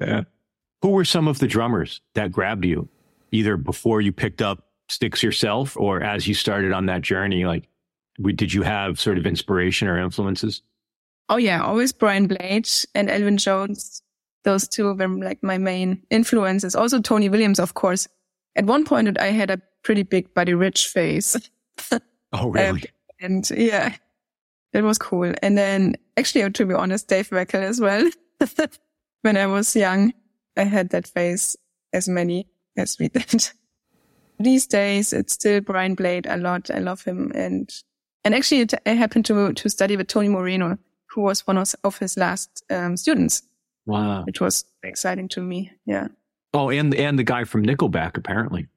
yeah. 0.00 0.22
Who 0.82 0.90
were 0.90 1.04
some 1.04 1.28
of 1.28 1.38
the 1.38 1.46
drummers 1.46 2.00
that 2.14 2.30
grabbed 2.30 2.64
you 2.64 2.88
either 3.32 3.56
before 3.56 4.00
you 4.00 4.12
picked 4.12 4.42
up 4.42 4.66
sticks 4.88 5.22
yourself 5.22 5.76
or 5.76 6.02
as 6.02 6.28
you 6.28 6.34
started 6.34 6.72
on 6.72 6.86
that 6.86 7.02
journey? 7.02 7.46
Like, 7.46 7.68
did 8.34 8.52
you 8.52 8.62
have 8.62 9.00
sort 9.00 9.18
of 9.18 9.26
inspiration 9.26 9.88
or 9.88 9.98
influences? 9.98 10.62
Oh 11.30 11.36
yeah, 11.36 11.62
always 11.62 11.92
Brian 11.92 12.26
Blade 12.26 12.68
and 12.94 13.08
Elvin 13.08 13.38
Jones. 13.38 14.02
Those 14.44 14.68
two 14.68 14.92
were 14.92 15.08
like 15.08 15.42
my 15.42 15.58
main 15.58 16.02
influences. 16.10 16.74
Also 16.74 17.00
Tony 17.00 17.28
Williams, 17.28 17.60
of 17.60 17.74
course. 17.74 18.08
At 18.56 18.64
one 18.64 18.84
point, 18.84 19.18
I 19.20 19.26
had 19.26 19.50
a 19.50 19.60
pretty 19.82 20.02
big 20.02 20.32
Buddy 20.34 20.54
Rich 20.54 20.88
face. 20.88 21.36
oh, 22.32 22.48
really? 22.50 22.82
Um, 22.82 22.82
and 23.20 23.50
yeah, 23.50 23.94
that 24.72 24.82
was 24.82 24.98
cool. 24.98 25.32
And 25.42 25.56
then 25.56 25.96
actually, 26.16 26.50
to 26.50 26.66
be 26.66 26.74
honest, 26.74 27.08
Dave 27.08 27.28
Weckl 27.30 27.62
as 27.62 27.80
well. 27.80 28.10
when 29.22 29.36
I 29.36 29.46
was 29.46 29.74
young, 29.76 30.12
I 30.56 30.64
had 30.64 30.90
that 30.90 31.06
face 31.06 31.56
as 31.92 32.08
many 32.08 32.48
as 32.76 32.98
we 32.98 33.08
did. 33.08 33.50
These 34.38 34.66
days, 34.66 35.12
it's 35.12 35.34
still 35.34 35.60
Brian 35.60 35.94
Blade 35.94 36.26
a 36.26 36.36
lot. 36.36 36.70
I 36.70 36.78
love 36.78 37.04
him. 37.04 37.30
And, 37.34 37.70
and 38.24 38.34
actually, 38.34 38.66
I 38.86 38.90
happened 38.90 39.26
to, 39.26 39.52
to 39.52 39.68
study 39.68 39.96
with 39.96 40.06
Tony 40.06 40.28
Moreno, 40.28 40.78
who 41.10 41.20
was 41.20 41.46
one 41.46 41.58
of, 41.58 41.74
of 41.84 41.98
his 41.98 42.16
last 42.16 42.64
um, 42.70 42.96
students. 42.96 43.42
Wow. 43.84 44.24
Which 44.24 44.40
was 44.40 44.64
exciting 44.82 45.28
to 45.28 45.42
me. 45.42 45.72
Yeah. 45.84 46.08
Oh, 46.54 46.70
and, 46.70 46.94
and 46.94 47.18
the 47.18 47.22
guy 47.22 47.44
from 47.44 47.64
Nickelback, 47.64 48.16
apparently. 48.16 48.68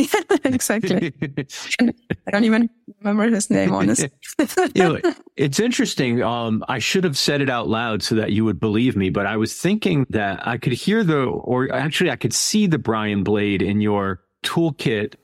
Yeah, 0.00 0.20
exactly. 0.44 1.12
I 1.80 2.30
don't 2.30 2.44
even 2.44 2.70
remember 3.00 3.34
his 3.34 3.50
name, 3.50 3.72
honestly. 3.72 4.10
you 4.74 4.82
know, 4.82 5.00
it's 5.36 5.60
interesting. 5.60 6.22
Um, 6.22 6.64
I 6.68 6.78
should 6.78 7.04
have 7.04 7.18
said 7.18 7.40
it 7.40 7.50
out 7.50 7.68
loud 7.68 8.02
so 8.02 8.14
that 8.14 8.32
you 8.32 8.44
would 8.44 8.60
believe 8.60 8.96
me, 8.96 9.10
but 9.10 9.26
I 9.26 9.36
was 9.36 9.54
thinking 9.54 10.06
that 10.10 10.46
I 10.46 10.58
could 10.58 10.72
hear 10.72 11.04
the, 11.04 11.24
or 11.24 11.72
actually 11.72 12.10
I 12.10 12.16
could 12.16 12.32
see 12.32 12.66
the 12.66 12.78
Brian 12.78 13.22
Blade 13.22 13.62
in 13.62 13.80
your 13.80 14.20
toolkit, 14.42 15.14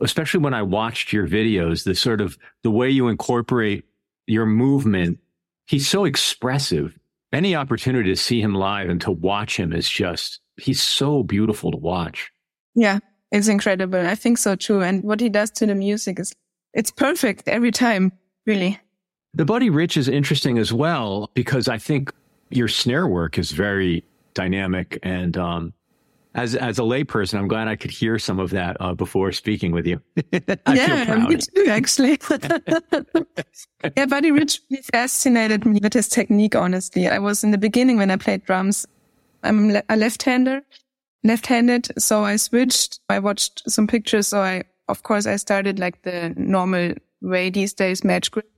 especially 0.00 0.40
when 0.40 0.54
I 0.54 0.62
watched 0.62 1.12
your 1.12 1.26
videos, 1.26 1.84
the 1.84 1.94
sort 1.94 2.20
of 2.20 2.36
the 2.62 2.70
way 2.70 2.90
you 2.90 3.08
incorporate 3.08 3.84
your 4.26 4.46
movement. 4.46 5.18
He's 5.66 5.88
so 5.88 6.04
expressive. 6.04 6.98
Any 7.32 7.56
opportunity 7.56 8.10
to 8.10 8.16
see 8.16 8.40
him 8.40 8.54
live 8.54 8.88
and 8.88 9.00
to 9.02 9.10
watch 9.10 9.56
him 9.56 9.72
is 9.72 9.88
just, 9.88 10.40
he's 10.56 10.82
so 10.82 11.22
beautiful 11.22 11.70
to 11.70 11.76
watch. 11.76 12.30
Yeah, 12.74 12.98
it's 13.30 13.48
incredible. 13.48 14.06
I 14.06 14.14
think 14.14 14.38
so 14.38 14.54
too. 14.54 14.82
And 14.82 15.02
what 15.02 15.20
he 15.20 15.28
does 15.28 15.50
to 15.52 15.66
the 15.66 15.74
music 15.74 16.18
is, 16.20 16.34
it's 16.74 16.90
perfect 16.90 17.48
every 17.48 17.70
time, 17.70 18.12
really. 18.46 18.78
The 19.34 19.44
Buddy 19.44 19.70
Rich 19.70 19.96
is 19.96 20.08
interesting 20.08 20.58
as 20.58 20.72
well 20.72 21.30
because 21.34 21.68
I 21.68 21.78
think 21.78 22.12
your 22.50 22.68
snare 22.68 23.06
work 23.06 23.38
is 23.38 23.50
very 23.50 24.04
dynamic 24.34 24.98
and 25.02 25.36
um, 25.36 25.72
as 26.36 26.54
as 26.54 26.78
a 26.78 26.82
layperson, 26.82 27.38
I'm 27.38 27.48
glad 27.48 27.66
I 27.66 27.76
could 27.76 27.90
hear 27.90 28.18
some 28.18 28.38
of 28.38 28.50
that 28.50 28.76
uh, 28.78 28.94
before 28.94 29.32
speaking 29.32 29.72
with 29.72 29.86
you. 29.86 30.00
yeah, 30.32 31.26
me 31.28 31.36
too, 31.38 31.66
actually. 31.68 32.20
yeah, 33.96 34.06
Buddy 34.06 34.30
Rich 34.30 34.60
fascinated 34.92 35.64
me 35.64 35.80
with 35.82 35.94
his 35.94 36.08
technique. 36.08 36.54
Honestly, 36.54 37.08
I 37.08 37.18
was 37.18 37.42
in 37.42 37.50
the 37.52 37.58
beginning 37.58 37.96
when 37.96 38.10
I 38.10 38.16
played 38.16 38.44
drums. 38.44 38.86
I'm 39.42 39.76
a 39.88 39.96
left-hander, 39.96 40.62
left-handed, 41.26 42.00
so 42.00 42.24
I 42.24 42.36
switched. 42.36 43.00
I 43.08 43.18
watched 43.18 43.70
some 43.70 43.86
pictures, 43.86 44.28
so 44.28 44.40
I, 44.40 44.64
of 44.88 45.02
course, 45.02 45.26
I 45.26 45.36
started 45.36 45.78
like 45.78 46.02
the 46.02 46.34
normal 46.36 46.94
way 47.20 47.50
these 47.50 47.72
days, 47.72 48.04
match 48.04 48.30
grip. 48.30 48.50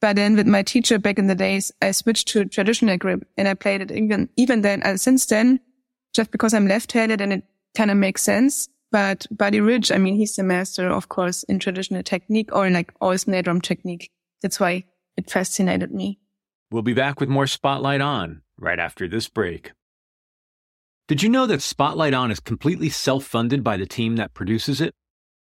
But 0.00 0.16
then 0.16 0.36
with 0.36 0.46
my 0.46 0.62
teacher 0.62 0.98
back 0.98 1.18
in 1.18 1.26
the 1.26 1.34
days, 1.34 1.70
I 1.82 1.90
switched 1.90 2.28
to 2.28 2.44
traditional 2.46 2.96
grip, 2.96 3.26
and 3.36 3.46
I 3.46 3.54
played 3.54 3.82
it 3.82 3.90
even 3.90 4.28
even 4.36 4.62
then. 4.62 4.82
And 4.82 5.00
since 5.00 5.26
then 5.26 5.60
just 6.14 6.30
because 6.30 6.54
I'm 6.54 6.66
left-handed 6.66 7.20
and 7.20 7.32
it 7.32 7.44
kind 7.76 7.90
of 7.90 7.96
makes 7.96 8.22
sense. 8.22 8.68
But 8.92 9.26
Buddy 9.30 9.60
Rich, 9.60 9.92
I 9.92 9.98
mean, 9.98 10.16
he's 10.16 10.34
the 10.34 10.42
master, 10.42 10.88
of 10.88 11.08
course, 11.08 11.44
in 11.44 11.58
traditional 11.60 12.02
technique 12.02 12.50
or 12.52 12.66
in 12.66 12.72
like 12.72 12.92
all 13.00 13.16
snare 13.16 13.42
drum 13.42 13.60
technique. 13.60 14.10
That's 14.42 14.58
why 14.58 14.84
it 15.16 15.30
fascinated 15.30 15.92
me. 15.92 16.18
We'll 16.72 16.82
be 16.82 16.94
back 16.94 17.20
with 17.20 17.28
more 17.28 17.46
Spotlight 17.46 18.00
On 18.00 18.42
right 18.58 18.78
after 18.78 19.06
this 19.06 19.28
break. 19.28 19.72
Did 21.10 21.24
you 21.24 21.28
know 21.28 21.44
that 21.46 21.60
Spotlight 21.60 22.14
On 22.14 22.30
is 22.30 22.38
completely 22.38 22.88
self 22.88 23.24
funded 23.24 23.64
by 23.64 23.76
the 23.76 23.84
team 23.84 24.14
that 24.14 24.32
produces 24.32 24.80
it? 24.80 24.94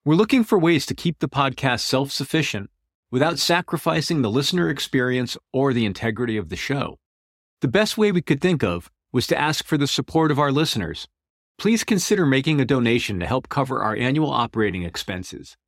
We're 0.03 0.15
looking 0.15 0.45
for 0.45 0.59
ways 0.59 0.87
to 0.87 0.95
keep 0.95 1.19
the 1.19 1.29
podcast 1.29 1.81
self 1.81 2.11
sufficient 2.11 2.71
without 3.11 3.39
sacrificing 3.39 4.23
the 4.23 4.31
listener 4.31 4.71
experience 4.71 5.37
or 5.53 5.75
the 5.75 5.85
integrity 5.85 6.39
of 6.39 6.49
the 6.49 6.57
show. 6.57 6.99
The 7.61 7.69
best 7.69 7.99
way 7.99 8.11
we 8.13 8.23
could 8.23 8.41
think 8.41 8.65
of 8.65 8.91
was 9.13 9.27
to 9.27 9.39
ask 9.39 9.67
for 9.67 9.77
the 9.77 9.87
support 9.87 10.31
of 10.31 10.39
our 10.39 10.51
listeners. 10.51 11.07
Please 11.59 11.85
consider 11.85 12.25
making 12.25 12.59
a 12.59 12.65
donation 12.65 13.21
to 13.21 13.27
help 13.27 13.51
cover 13.51 13.83
our 13.83 13.95
annual 13.95 14.31
operating 14.31 14.85
expenses. 14.85 15.59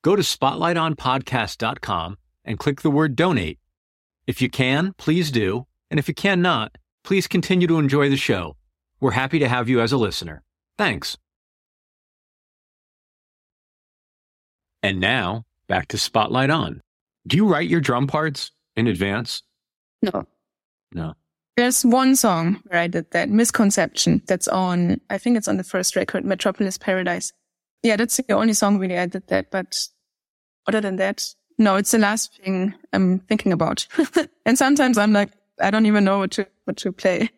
Go 0.00 0.16
to 0.16 0.22
spotlightonpodcast.com 0.22 2.16
and 2.46 2.58
click 2.58 2.80
the 2.80 2.90
word 2.90 3.14
donate. 3.14 3.58
If 4.26 4.40
you 4.40 4.48
can, 4.48 4.94
please 4.96 5.30
do. 5.30 5.66
And 5.90 6.00
if 6.00 6.08
you 6.08 6.14
cannot, 6.14 6.78
please 7.02 7.26
continue 7.26 7.66
to 7.66 7.78
enjoy 7.78 8.08
the 8.08 8.16
show. 8.16 8.56
We're 9.04 9.10
happy 9.10 9.38
to 9.40 9.48
have 9.48 9.68
you 9.68 9.82
as 9.82 9.92
a 9.92 9.98
listener. 9.98 10.42
Thanks. 10.78 11.18
And 14.82 14.98
now, 14.98 15.44
back 15.68 15.88
to 15.88 15.98
Spotlight 15.98 16.48
On. 16.48 16.80
Do 17.26 17.36
you 17.36 17.46
write 17.46 17.68
your 17.68 17.82
drum 17.82 18.06
parts 18.06 18.50
in 18.76 18.86
advance? 18.86 19.42
No. 20.00 20.26
No. 20.90 21.12
There's 21.58 21.84
one 21.84 22.16
song 22.16 22.62
where 22.64 22.80
I 22.80 22.86
did 22.86 23.10
that, 23.10 23.28
Misconception, 23.28 24.22
that's 24.26 24.48
on, 24.48 25.02
I 25.10 25.18
think 25.18 25.36
it's 25.36 25.48
on 25.48 25.58
the 25.58 25.64
first 25.64 25.96
record, 25.96 26.24
Metropolis 26.24 26.78
Paradise. 26.78 27.30
Yeah, 27.82 27.96
that's 27.96 28.16
the 28.16 28.32
only 28.32 28.54
song 28.54 28.78
really 28.78 28.96
I 28.96 29.04
did 29.04 29.28
that, 29.28 29.50
but 29.50 29.86
other 30.66 30.80
than 30.80 30.96
that, 30.96 31.26
no, 31.58 31.76
it's 31.76 31.90
the 31.90 31.98
last 31.98 32.40
thing 32.42 32.72
I'm 32.94 33.18
thinking 33.18 33.52
about. 33.52 33.86
and 34.46 34.56
sometimes 34.56 34.96
I'm 34.96 35.12
like, 35.12 35.28
I 35.60 35.70
don't 35.70 35.84
even 35.84 36.04
know 36.04 36.20
what 36.20 36.30
to, 36.30 36.46
what 36.64 36.78
to 36.78 36.90
play. 36.90 37.28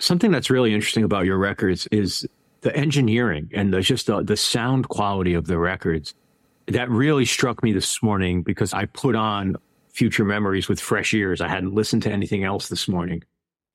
Something 0.00 0.30
that's 0.30 0.50
really 0.50 0.74
interesting 0.74 1.04
about 1.04 1.24
your 1.24 1.38
records 1.38 1.86
is 1.88 2.26
the 2.60 2.74
engineering 2.76 3.50
and 3.52 3.72
the, 3.72 3.80
just 3.80 4.06
the, 4.06 4.22
the 4.22 4.36
sound 4.36 4.88
quality 4.88 5.34
of 5.34 5.46
the 5.46 5.58
records. 5.58 6.14
That 6.66 6.90
really 6.90 7.24
struck 7.24 7.62
me 7.62 7.72
this 7.72 8.02
morning 8.02 8.42
because 8.42 8.72
I 8.72 8.84
put 8.84 9.16
on 9.16 9.56
Future 9.92 10.24
Memories 10.24 10.68
with 10.68 10.80
fresh 10.80 11.14
ears. 11.14 11.40
I 11.40 11.48
hadn't 11.48 11.74
listened 11.74 12.02
to 12.04 12.12
anything 12.12 12.44
else 12.44 12.68
this 12.68 12.86
morning 12.86 13.22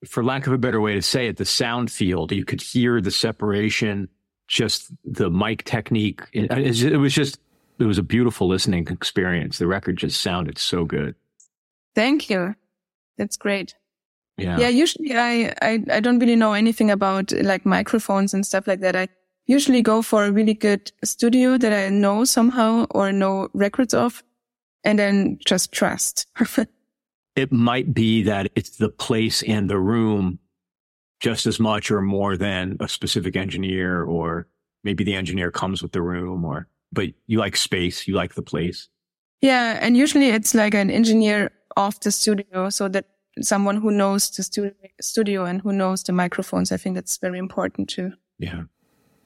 for 0.05 0.23
lack 0.23 0.47
of 0.47 0.53
a 0.53 0.57
better 0.57 0.81
way 0.81 0.93
to 0.93 1.01
say 1.01 1.27
it, 1.27 1.37
the 1.37 1.45
sound 1.45 1.91
field. 1.91 2.31
You 2.31 2.45
could 2.45 2.61
hear 2.61 3.01
the 3.01 3.11
separation, 3.11 4.09
just 4.47 4.91
the 5.05 5.29
mic 5.29 5.63
technique. 5.63 6.21
It, 6.33 6.51
it, 6.51 6.97
was 6.97 7.13
just, 7.13 7.39
it 7.79 7.85
was 7.85 7.97
a 7.97 8.03
beautiful 8.03 8.47
listening 8.47 8.87
experience. 8.89 9.57
The 9.57 9.67
record 9.67 9.97
just 9.97 10.21
sounded 10.21 10.57
so 10.57 10.85
good. 10.85 11.15
Thank 11.95 12.29
you. 12.29 12.55
That's 13.17 13.37
great. 13.37 13.75
Yeah. 14.37 14.59
Yeah. 14.59 14.69
Usually 14.69 15.15
I, 15.15 15.53
I, 15.61 15.83
I 15.91 15.99
don't 15.99 16.19
really 16.19 16.35
know 16.35 16.53
anything 16.53 16.89
about 16.89 17.31
like 17.31 17.65
microphones 17.65 18.33
and 18.33 18.45
stuff 18.45 18.67
like 18.67 18.79
that. 18.79 18.95
I 18.95 19.07
usually 19.45 19.81
go 19.81 20.01
for 20.01 20.25
a 20.25 20.31
really 20.31 20.53
good 20.53 20.91
studio 21.03 21.57
that 21.57 21.73
I 21.73 21.89
know 21.89 22.25
somehow 22.25 22.85
or 22.91 23.11
know 23.11 23.49
records 23.53 23.93
of 23.93 24.23
and 24.83 24.97
then 24.97 25.37
just 25.45 25.71
trust. 25.71 26.27
it 27.35 27.51
might 27.51 27.93
be 27.93 28.23
that 28.23 28.51
it's 28.55 28.77
the 28.77 28.89
place 28.89 29.43
and 29.43 29.69
the 29.69 29.79
room 29.79 30.39
just 31.19 31.45
as 31.45 31.59
much 31.59 31.89
or 31.89 32.01
more 32.01 32.37
than 32.37 32.77
a 32.79 32.87
specific 32.87 33.35
engineer 33.35 34.03
or 34.03 34.47
maybe 34.83 35.03
the 35.03 35.15
engineer 35.15 35.51
comes 35.51 35.81
with 35.81 35.91
the 35.93 36.01
room 36.01 36.43
or 36.43 36.67
but 36.91 37.09
you 37.27 37.39
like 37.39 37.55
space 37.55 38.07
you 38.07 38.13
like 38.13 38.35
the 38.35 38.41
place 38.41 38.89
yeah 39.41 39.79
and 39.81 39.95
usually 39.97 40.29
it's 40.29 40.53
like 40.53 40.73
an 40.73 40.91
engineer 40.91 41.51
of 41.77 41.99
the 42.01 42.11
studio 42.11 42.69
so 42.69 42.87
that 42.87 43.05
someone 43.41 43.77
who 43.77 43.91
knows 43.91 44.29
the 44.31 44.43
studio, 44.43 44.73
studio 45.01 45.45
and 45.45 45.61
who 45.61 45.73
knows 45.73 46.03
the 46.03 46.13
microphones 46.13 46.71
i 46.71 46.77
think 46.77 46.95
that's 46.95 47.17
very 47.17 47.39
important 47.39 47.89
too 47.89 48.11
yeah 48.39 48.63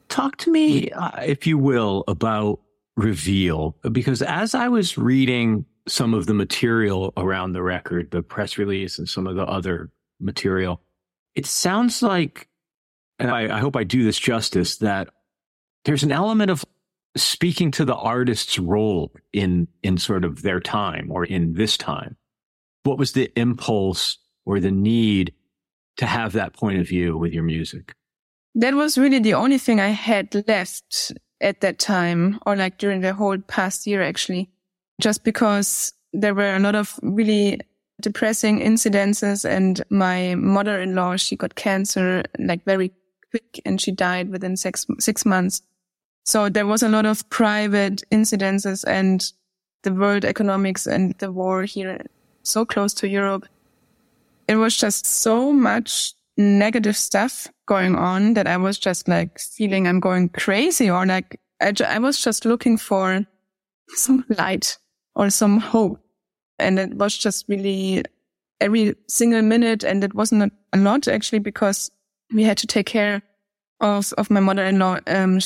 talk 0.09 0.37
to 0.37 0.51
me 0.51 0.89
uh, 0.91 1.21
if 1.21 1.45
you 1.45 1.57
will 1.57 2.03
about 2.07 2.59
reveal 2.95 3.75
because 3.91 4.21
as 4.21 4.55
i 4.55 4.67
was 4.67 4.97
reading 4.97 5.65
some 5.87 6.13
of 6.13 6.25
the 6.25 6.33
material 6.33 7.13
around 7.17 7.53
the 7.53 7.63
record, 7.63 8.11
the 8.11 8.21
press 8.21 8.57
release 8.57 8.99
and 8.99 9.07
some 9.07 9.25
of 9.25 9.35
the 9.35 9.45
other 9.45 9.89
material, 10.19 10.81
it 11.35 11.45
sounds 11.45 12.01
like, 12.01 12.47
and 13.19 13.31
I, 13.31 13.57
I 13.57 13.59
hope 13.59 13.75
I 13.75 13.83
do 13.83 14.03
this 14.03 14.19
justice, 14.19 14.77
that 14.77 15.09
there's 15.85 16.03
an 16.03 16.11
element 16.11 16.51
of 16.51 16.65
speaking 17.15 17.71
to 17.71 17.85
the 17.85 17.95
artist's 17.95 18.59
role 18.59 19.11
in 19.33 19.67
in 19.81 19.97
sort 19.97 20.23
of 20.23 20.41
their 20.41 20.59
time 20.59 21.09
or 21.11 21.25
in 21.25 21.53
this 21.53 21.77
time. 21.77 22.15
What 22.87 22.97
was 22.97 23.11
the 23.11 23.31
impulse 23.35 24.17
or 24.45 24.59
the 24.59 24.71
need 24.71 25.33
to 25.97 26.05
have 26.05 26.33
that 26.33 26.53
point 26.53 26.79
of 26.79 26.87
view 26.87 27.17
with 27.17 27.33
your 27.33 27.43
music? 27.43 27.93
That 28.55 28.75
was 28.75 28.97
really 28.97 29.19
the 29.19 29.33
only 29.33 29.57
thing 29.57 29.79
I 29.79 29.89
had 29.89 30.43
left 30.47 31.11
at 31.41 31.61
that 31.61 31.77
time, 31.79 32.39
or 32.45 32.55
like 32.55 32.77
during 32.77 33.01
the 33.01 33.13
whole 33.13 33.37
past 33.37 33.85
year, 33.85 34.01
actually 34.01 34.49
just 34.99 35.23
because 35.23 35.93
there 36.13 36.33
were 36.33 36.55
a 36.55 36.59
lot 36.59 36.75
of 36.75 36.99
really 37.01 37.59
depressing 38.01 38.59
incidences 38.59 39.47
and 39.47 39.83
my 39.89 40.35
mother-in-law, 40.35 41.17
she 41.17 41.35
got 41.35 41.55
cancer 41.55 42.23
like 42.39 42.63
very 42.65 42.91
quick 43.31 43.61
and 43.65 43.81
she 43.81 43.91
died 43.91 44.29
within 44.29 44.55
six, 44.55 44.85
six 44.99 45.25
months. 45.25 45.61
So 46.25 46.49
there 46.49 46.67
was 46.67 46.83
a 46.83 46.89
lot 46.89 47.05
of 47.05 47.27
private 47.29 48.03
incidences 48.11 48.83
and 48.87 49.31
the 49.83 49.93
world 49.93 50.25
economics 50.25 50.87
and 50.87 51.13
the 51.19 51.31
war 51.31 51.63
here 51.63 52.05
so 52.47 52.65
close 52.65 52.93
to 52.95 53.07
Europe. 53.07 53.45
It 54.47 54.55
was 54.55 54.77
just 54.77 55.05
so 55.05 55.51
much 55.51 56.13
negative 56.37 56.95
stuff 56.95 57.47
going 57.65 57.95
on 57.95 58.35
that 58.35 58.47
I 58.47 58.57
was 58.57 58.77
just 58.77 59.07
like 59.07 59.39
feeling 59.39 59.87
I'm 59.87 59.99
going 59.99 60.29
crazy 60.29 60.89
or 60.89 61.05
like 61.05 61.39
I, 61.61 61.73
I 61.85 61.99
was 61.99 62.21
just 62.21 62.45
looking 62.45 62.77
for 62.77 63.25
some 63.89 64.23
light 64.29 64.77
or 65.15 65.29
some 65.29 65.59
hope. 65.59 65.99
And 66.59 66.79
it 66.79 66.93
was 66.93 67.17
just 67.17 67.45
really 67.47 68.03
every 68.61 68.95
single 69.07 69.41
minute. 69.41 69.83
And 69.83 70.03
it 70.03 70.13
wasn't 70.13 70.53
a 70.73 70.77
lot 70.77 71.07
actually 71.07 71.39
because 71.39 71.91
we 72.33 72.43
had 72.43 72.57
to 72.59 72.67
take 72.67 72.85
care 72.85 73.21
of, 73.81 74.13
of 74.17 74.29
my 74.29 74.39
mother-in-law. 74.39 74.99
Um, 75.07 75.39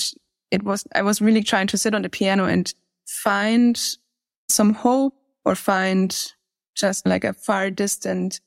it 0.52 0.64
was, 0.64 0.86
I 0.94 1.02
was 1.02 1.22
really 1.22 1.44
trying 1.44 1.68
to 1.68 1.78
sit 1.78 1.96
on 1.96 2.02
the 2.02 2.10
piano 2.10 2.46
and 2.46 2.74
find 3.06 3.80
some 4.50 4.74
hope 4.74 5.14
or 5.46 5.56
find 5.56 6.34
just 6.82 7.06
like 7.08 7.24
a 7.24 7.34
far 7.34 7.70
distant 7.70 8.41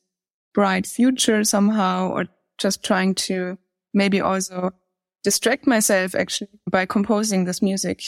bright 0.53 0.85
future 0.85 1.43
somehow 1.43 2.09
or 2.09 2.25
just 2.57 2.83
trying 2.83 3.15
to 3.15 3.57
maybe 3.93 4.21
also 4.21 4.71
distract 5.23 5.65
myself 5.65 6.13
actually 6.13 6.49
by 6.69 6.85
composing 6.85 7.45
this 7.45 7.61
music. 7.61 8.03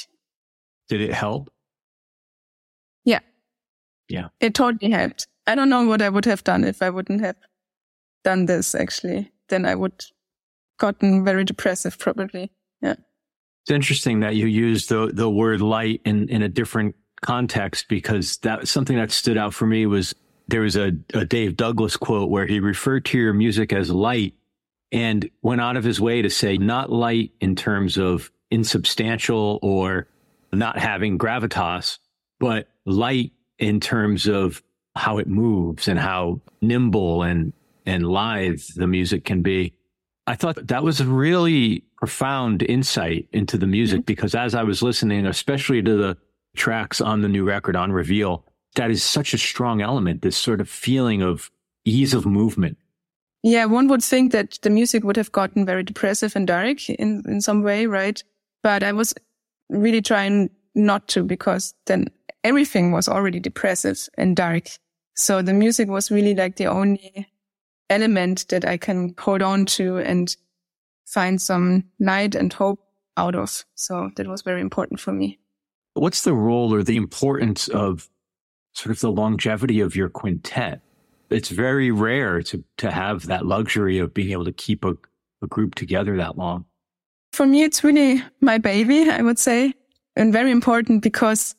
Did 0.89 1.01
it 1.01 1.13
help? 1.13 1.49
Yeah. 3.03 3.19
Yeah. 4.07 4.27
It 4.39 4.53
totally 4.53 4.91
helped. 4.91 5.27
I 5.47 5.55
don't 5.55 5.69
know 5.69 5.85
what 5.85 6.01
I 6.01 6.09
would 6.09 6.25
have 6.25 6.43
done 6.43 6.63
if 6.63 6.81
I 6.81 6.89
wouldn't 6.89 7.21
have 7.21 7.37
done 8.23 8.45
this 8.45 8.75
actually. 8.75 9.31
Then 9.49 9.65
I 9.65 9.75
would 9.75 10.05
gotten 10.77 11.25
very 11.25 11.43
depressive 11.43 11.97
probably. 11.97 12.51
Yeah. 12.81 12.95
It's 13.63 13.71
interesting 13.71 14.21
that 14.21 14.35
you 14.35 14.45
use 14.45 14.87
the 14.87 15.11
the 15.13 15.29
word 15.29 15.61
light 15.61 16.01
in 16.05 16.29
in 16.29 16.41
a 16.41 16.49
different 16.49 16.95
context 17.21 17.87
because 17.87 18.37
that 18.37 18.67
something 18.67 18.95
that 18.97 19.11
stood 19.11 19.37
out 19.37 19.53
for 19.53 19.65
me 19.65 19.85
was 19.85 20.13
there 20.47 20.61
was 20.61 20.75
a, 20.75 20.91
a 21.13 21.25
Dave 21.25 21.57
Douglas 21.57 21.97
quote 21.97 22.29
where 22.29 22.45
he 22.45 22.59
referred 22.59 23.05
to 23.05 23.17
your 23.17 23.33
music 23.33 23.73
as 23.73 23.89
light 23.89 24.33
and 24.91 25.29
went 25.41 25.61
out 25.61 25.75
of 25.75 25.83
his 25.83 25.99
way 25.99 26.21
to 26.21 26.29
say 26.29 26.57
not 26.57 26.91
light 26.91 27.31
in 27.41 27.55
terms 27.55 27.97
of 27.97 28.31
insubstantial 28.49 29.59
or 29.61 30.07
not 30.53 30.77
having 30.77 31.17
gravitas, 31.17 31.99
but 32.39 32.69
light 32.85 33.33
in 33.59 33.79
terms 33.79 34.27
of 34.27 34.63
how 34.95 35.17
it 35.17 35.27
moves 35.27 35.87
and 35.87 35.99
how 35.99 36.39
nimble 36.61 37.23
and 37.23 37.53
and 37.85 38.05
lithe 38.05 38.59
the 38.75 38.87
music 38.87 39.23
can 39.23 39.41
be. 39.41 39.73
I 40.25 40.35
thought 40.35 40.67
that 40.67 40.83
was 40.83 40.99
a 40.99 41.05
really 41.05 41.83
profound 41.97 42.61
insight 42.63 43.27
into 43.31 43.57
the 43.57 43.67
music 43.67 43.99
mm-hmm. 43.99 44.05
because 44.05 44.35
as 44.35 44.55
I 44.55 44.63
was 44.63 44.81
listening, 44.81 45.25
especially 45.25 45.81
to 45.81 45.95
the 45.95 46.17
tracks 46.57 46.99
on 46.99 47.21
the 47.21 47.29
new 47.29 47.45
record 47.45 47.75
on 47.75 47.91
Reveal, 47.91 48.43
that 48.75 48.91
is 48.91 49.03
such 49.03 49.33
a 49.33 49.37
strong 49.37 49.81
element, 49.81 50.21
this 50.21 50.37
sort 50.37 50.61
of 50.61 50.69
feeling 50.69 51.21
of 51.21 51.49
ease 51.85 52.13
of 52.13 52.25
movement. 52.25 52.77
Yeah, 53.43 53.65
one 53.65 53.87
would 53.87 54.03
think 54.03 54.31
that 54.33 54.59
the 54.61 54.69
music 54.69 55.03
would 55.03 55.15
have 55.15 55.31
gotten 55.31 55.65
very 55.65 55.83
depressive 55.83 56.35
and 56.35 56.45
dark 56.45 56.89
in, 56.89 57.23
in 57.27 57.39
some 57.39 57.63
way, 57.63 57.85
right? 57.85 58.21
But 58.61 58.83
I 58.83 58.91
was 58.91 59.13
really 59.69 60.01
trying 60.01 60.49
not 60.75 61.07
to 61.09 61.23
because 61.23 61.73
then 61.85 62.07
everything 62.43 62.91
was 62.91 63.07
already 63.07 63.39
depressive 63.39 64.09
and 64.17 64.35
dark. 64.35 64.69
So 65.15 65.41
the 65.41 65.53
music 65.53 65.87
was 65.89 66.11
really 66.11 66.35
like 66.35 66.57
the 66.57 66.67
only 66.67 67.27
element 67.89 68.47
that 68.49 68.65
I 68.65 68.77
can 68.77 69.15
hold 69.17 69.41
on 69.41 69.65
to 69.65 69.97
and 69.99 70.35
find 71.05 71.41
some 71.41 71.85
light 71.99 72.35
and 72.35 72.51
hope 72.51 72.79
out 73.15 73.35
of. 73.35 73.63
So 73.75 74.11
that 74.15 74.27
was 74.27 74.41
very 74.41 74.61
important 74.61 74.99
for 74.99 75.11
me. 75.11 75.39
What's 75.97 76.23
the 76.23 76.33
role 76.33 76.73
or 76.73 76.83
the 76.83 76.97
importance 76.97 77.67
of 77.67 78.09
sort 78.73 78.91
of 78.91 78.99
the 78.99 79.11
longevity 79.11 79.79
of 79.79 79.95
your 79.95 80.09
quintet? 80.09 80.81
It's 81.29 81.49
very 81.49 81.91
rare 81.91 82.41
to, 82.43 82.63
to 82.77 82.91
have 82.91 83.27
that 83.27 83.45
luxury 83.45 83.99
of 83.99 84.13
being 84.13 84.31
able 84.31 84.45
to 84.45 84.53
keep 84.53 84.85
a, 84.85 84.95
a 85.41 85.47
group 85.47 85.75
together 85.75 86.15
that 86.17 86.37
long. 86.37 86.65
For 87.33 87.45
me, 87.45 87.63
it's 87.63 87.83
really 87.83 88.23
my 88.41 88.57
baby, 88.57 89.09
I 89.09 89.21
would 89.21 89.39
say, 89.39 89.73
and 90.15 90.31
very 90.31 90.51
important 90.51 91.03
because 91.03 91.55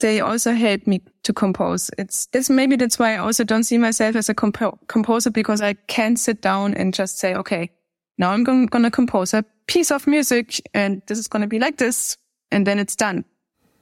they 0.00 0.20
also 0.20 0.52
help 0.52 0.86
me 0.86 1.02
to 1.24 1.32
compose. 1.32 1.90
It's, 1.98 2.28
it's 2.32 2.48
maybe 2.48 2.76
that's 2.76 2.98
why 2.98 3.14
I 3.14 3.18
also 3.18 3.44
don't 3.44 3.64
see 3.64 3.76
myself 3.76 4.16
as 4.16 4.28
a 4.28 4.34
compo- 4.34 4.78
composer 4.88 5.30
because 5.30 5.60
I 5.60 5.74
can't 5.74 6.18
sit 6.18 6.40
down 6.40 6.74
and 6.74 6.94
just 6.94 7.18
say, 7.18 7.34
okay, 7.34 7.70
now 8.16 8.30
I'm 8.30 8.44
going 8.44 8.68
to 8.68 8.90
compose 8.90 9.34
a 9.34 9.44
piece 9.66 9.90
of 9.90 10.06
music 10.06 10.60
and 10.74 11.02
this 11.06 11.18
is 11.18 11.28
going 11.28 11.42
to 11.42 11.48
be 11.48 11.58
like 11.58 11.76
this. 11.76 12.16
And 12.50 12.66
then 12.66 12.78
it's 12.78 12.96
done. 12.96 13.24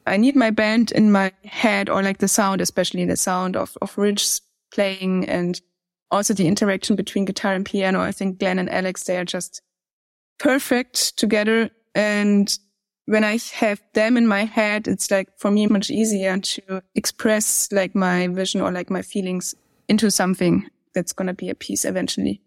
I 0.09 0.17
need 0.17 0.37
my 0.37 0.51
band 0.51 0.93
in 0.93 1.13
my 1.13 1.33
head 1.45 1.89
or 1.89 2.03
like 2.03 2.19
the 2.19 2.29
sound, 2.29 2.61
especially 2.61 3.05
the 3.05 3.17
sound 3.17 3.57
of, 3.57 3.77
of 3.81 3.97
Rich 3.97 4.41
playing 4.73 5.29
and 5.29 5.61
also 6.11 6.35
the 6.35 6.47
interaction 6.47 6.97
between 6.97 7.25
guitar 7.25 7.55
and 7.55 7.65
piano. 7.65 8.01
I 8.01 8.13
think 8.13 8.39
Glenn 8.39 8.59
and 8.59 8.71
Alex, 8.71 9.05
they 9.05 9.17
are 9.17 9.25
just 9.25 9.63
perfect 10.39 11.19
together. 11.19 11.71
And 11.95 12.57
when 13.07 13.25
I 13.25 13.39
have 13.55 13.81
them 13.95 14.17
in 14.17 14.27
my 14.27 14.45
head, 14.45 14.89
it's 14.89 15.11
like 15.11 15.29
for 15.39 15.51
me 15.51 15.67
much 15.67 15.91
easier 15.91 16.39
to 16.39 16.83
express 16.95 17.71
like 17.73 17.95
my 17.95 18.29
vision 18.29 18.61
or 18.61 18.71
like 18.71 18.91
my 18.91 19.03
feelings 19.03 19.55
into 19.89 20.11
something 20.11 20.69
that's 20.95 21.13
going 21.13 21.29
to 21.29 21.35
be 21.35 21.49
a 21.49 21.55
piece 21.55 21.85
eventually. 21.85 22.41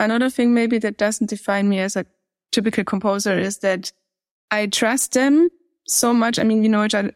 Another 0.00 0.28
thing 0.28 0.54
maybe 0.54 0.78
that 0.78 0.98
doesn't 0.98 1.30
define 1.30 1.68
me 1.68 1.78
as 1.78 1.96
a 1.96 2.06
typical 2.52 2.84
composer 2.84 3.38
is 3.38 3.58
that 3.58 3.92
I 4.50 4.66
trust 4.66 5.12
them 5.12 5.48
so 5.86 6.12
much. 6.14 6.38
I 6.38 6.42
mean, 6.42 6.60
we 6.60 6.68
know 6.68 6.84
each 6.84 6.94
other, 6.94 7.12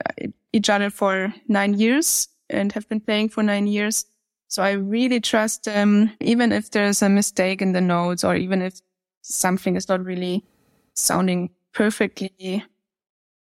each 0.52 0.70
other 0.70 0.90
for 0.90 1.32
nine 1.48 1.74
years 1.74 2.28
and 2.50 2.72
have 2.72 2.88
been 2.88 3.00
playing 3.00 3.30
for 3.30 3.42
nine 3.42 3.66
years. 3.66 4.06
So 4.48 4.62
I 4.62 4.72
really 4.72 5.20
trust 5.20 5.64
them, 5.64 6.10
even 6.20 6.52
if 6.52 6.70
there's 6.70 7.02
a 7.02 7.08
mistake 7.08 7.60
in 7.60 7.72
the 7.72 7.80
notes 7.80 8.24
or 8.24 8.34
even 8.34 8.62
if 8.62 8.80
something 9.22 9.76
is 9.76 9.88
not 9.88 10.04
really 10.04 10.44
sounding 10.94 11.50
perfectly. 11.74 12.64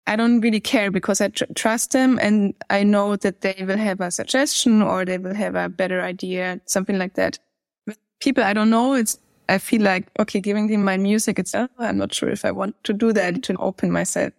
I 0.05 0.15
don't 0.15 0.41
really 0.41 0.59
care 0.59 0.91
because 0.91 1.21
I 1.21 1.29
tr- 1.29 1.45
trust 1.55 1.91
them 1.91 2.19
and 2.21 2.53
I 2.69 2.83
know 2.83 3.15
that 3.17 3.41
they 3.41 3.63
will 3.65 3.77
have 3.77 4.01
a 4.01 4.11
suggestion 4.11 4.81
or 4.81 5.05
they 5.05 5.17
will 5.17 5.33
have 5.33 5.55
a 5.55 5.69
better 5.69 6.01
idea, 6.01 6.59
something 6.65 6.97
like 6.97 7.13
that. 7.15 7.39
With 7.87 7.97
people 8.19 8.43
I 8.43 8.53
don't 8.53 8.69
know, 8.69 8.93
it's, 8.93 9.17
I 9.47 9.57
feel 9.57 9.81
like, 9.81 10.07
okay, 10.19 10.39
giving 10.39 10.67
them 10.67 10.83
my 10.83 10.97
music, 10.97 11.39
it's, 11.39 11.55
oh, 11.55 11.69
I'm 11.79 11.97
not 11.97 12.13
sure 12.13 12.29
if 12.29 12.43
I 12.43 12.51
want 12.51 12.81
to 12.85 12.93
do 12.93 13.13
that 13.13 13.43
to 13.43 13.55
open 13.57 13.91
myself 13.91 14.33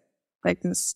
like 0.44 0.60
this. 0.60 0.94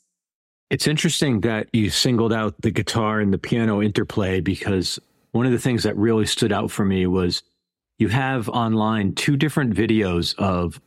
It's 0.70 0.86
interesting 0.86 1.40
that 1.40 1.68
you 1.72 1.90
singled 1.90 2.32
out 2.32 2.60
the 2.60 2.70
guitar 2.70 3.20
and 3.20 3.32
the 3.32 3.38
piano 3.38 3.82
interplay 3.82 4.40
because 4.40 4.98
one 5.32 5.46
of 5.46 5.52
the 5.52 5.58
things 5.58 5.82
that 5.84 5.96
really 5.96 6.26
stood 6.26 6.52
out 6.52 6.70
for 6.70 6.84
me 6.84 7.06
was 7.06 7.42
you 7.98 8.08
have 8.08 8.48
online 8.48 9.14
two 9.14 9.36
different 9.36 9.74
videos 9.74 10.34
of 10.38 10.80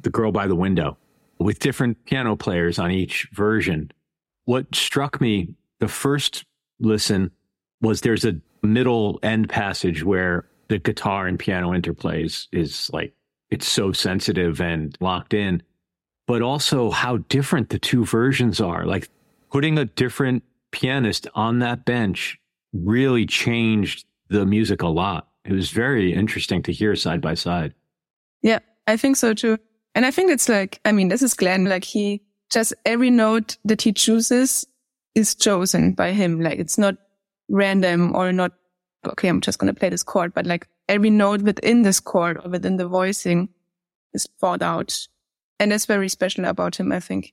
The 0.00 0.10
Girl 0.10 0.32
by 0.32 0.46
the 0.46 0.56
Window 0.56 0.96
with 1.38 1.58
different 1.58 2.04
piano 2.06 2.34
players 2.34 2.78
on 2.78 2.90
each 2.90 3.28
version. 3.32 3.90
What 4.46 4.74
struck 4.74 5.20
me 5.20 5.54
the 5.80 5.88
first 5.88 6.44
listen 6.80 7.30
was 7.80 8.00
there's 8.00 8.24
a 8.24 8.40
middle 8.62 9.18
end 9.22 9.48
passage 9.48 10.02
where 10.02 10.48
the 10.68 10.78
guitar 10.78 11.26
and 11.26 11.38
piano 11.38 11.70
interplays 11.70 12.46
is 12.52 12.90
like 12.92 13.14
it's 13.50 13.68
so 13.68 13.92
sensitive 13.92 14.60
and 14.60 14.96
locked 15.00 15.34
in 15.34 15.62
but 16.26 16.42
also 16.42 16.90
how 16.90 17.18
different 17.28 17.70
the 17.70 17.78
two 17.78 18.04
versions 18.04 18.60
are. 18.60 18.84
Like 18.84 19.08
putting 19.50 19.78
a 19.78 19.84
different 19.84 20.42
pianist 20.70 21.28
on 21.34 21.60
that 21.60 21.84
bench 21.84 22.38
really 22.72 23.26
changed 23.26 24.04
the 24.28 24.44
music 24.44 24.82
a 24.82 24.88
lot. 24.88 25.28
It 25.44 25.52
was 25.52 25.70
very 25.70 26.12
interesting 26.12 26.62
to 26.64 26.72
hear 26.72 26.96
side 26.96 27.20
by 27.20 27.34
side. 27.34 27.74
Yeah, 28.42 28.58
I 28.86 28.96
think 28.96 29.16
so 29.16 29.32
too. 29.34 29.58
And 29.94 30.04
I 30.04 30.10
think 30.10 30.30
it's 30.30 30.48
like, 30.48 30.80
I 30.84 30.92
mean, 30.92 31.08
this 31.08 31.22
is 31.22 31.34
Glenn, 31.34 31.64
like 31.64 31.84
he 31.84 32.22
just 32.52 32.74
every 32.84 33.10
note 33.10 33.56
that 33.64 33.82
he 33.82 33.92
chooses 33.92 34.66
is 35.14 35.34
chosen 35.34 35.92
by 35.92 36.12
him. 36.12 36.40
Like 36.40 36.58
it's 36.58 36.76
not 36.76 36.96
random 37.48 38.14
or 38.14 38.32
not, 38.32 38.52
okay, 39.06 39.28
I'm 39.28 39.40
just 39.40 39.58
going 39.58 39.72
to 39.72 39.78
play 39.78 39.88
this 39.88 40.02
chord, 40.02 40.34
but 40.34 40.46
like 40.46 40.68
every 40.88 41.10
note 41.10 41.42
within 41.42 41.82
this 41.82 42.00
chord 42.00 42.38
or 42.44 42.50
within 42.50 42.76
the 42.76 42.88
voicing 42.88 43.48
is 44.12 44.28
thought 44.40 44.62
out 44.62 45.08
and 45.58 45.72
that's 45.72 45.86
very 45.86 46.08
special 46.08 46.44
about 46.44 46.76
him, 46.76 46.92
I 46.92 47.00
think. 47.00 47.32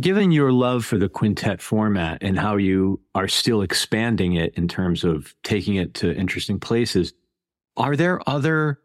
Given 0.00 0.32
your 0.32 0.52
love 0.52 0.84
for 0.84 0.98
the 0.98 1.08
quintet 1.08 1.60
format 1.62 2.18
and 2.22 2.38
how 2.38 2.56
you 2.56 3.00
are 3.14 3.28
still 3.28 3.62
expanding 3.62 4.34
it 4.34 4.54
in 4.54 4.68
terms 4.68 5.04
of 5.04 5.34
taking 5.42 5.76
it 5.76 5.94
to 5.94 6.14
interesting 6.14 6.60
places, 6.60 7.12
are 7.76 7.96
there 7.96 8.20
other 8.28 8.80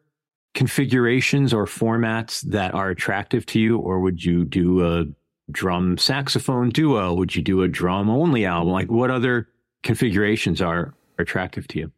configurations 0.53 1.53
or 1.53 1.65
formats 1.65 2.41
that 2.41 2.73
are 2.73 2.89
attractive 2.89 3.45
to 3.45 3.59
you, 3.59 3.77
or 3.77 3.99
would 3.99 4.23
you 4.23 4.45
do 4.45 4.85
a 4.85 5.05
drum 5.51 5.97
saxophone 5.97 6.69
duo? 6.69 7.13
Would 7.13 7.35
you 7.35 7.41
do 7.41 7.61
a 7.61 7.67
drum 7.67 8.09
only 8.09 8.45
album? 8.45 8.71
Like, 8.71 8.89
what 8.89 9.11
other 9.11 9.47
configurations 9.83 10.61
are 10.61 10.93
attractive 11.17 11.67
to 11.69 11.79
you? 11.79 11.91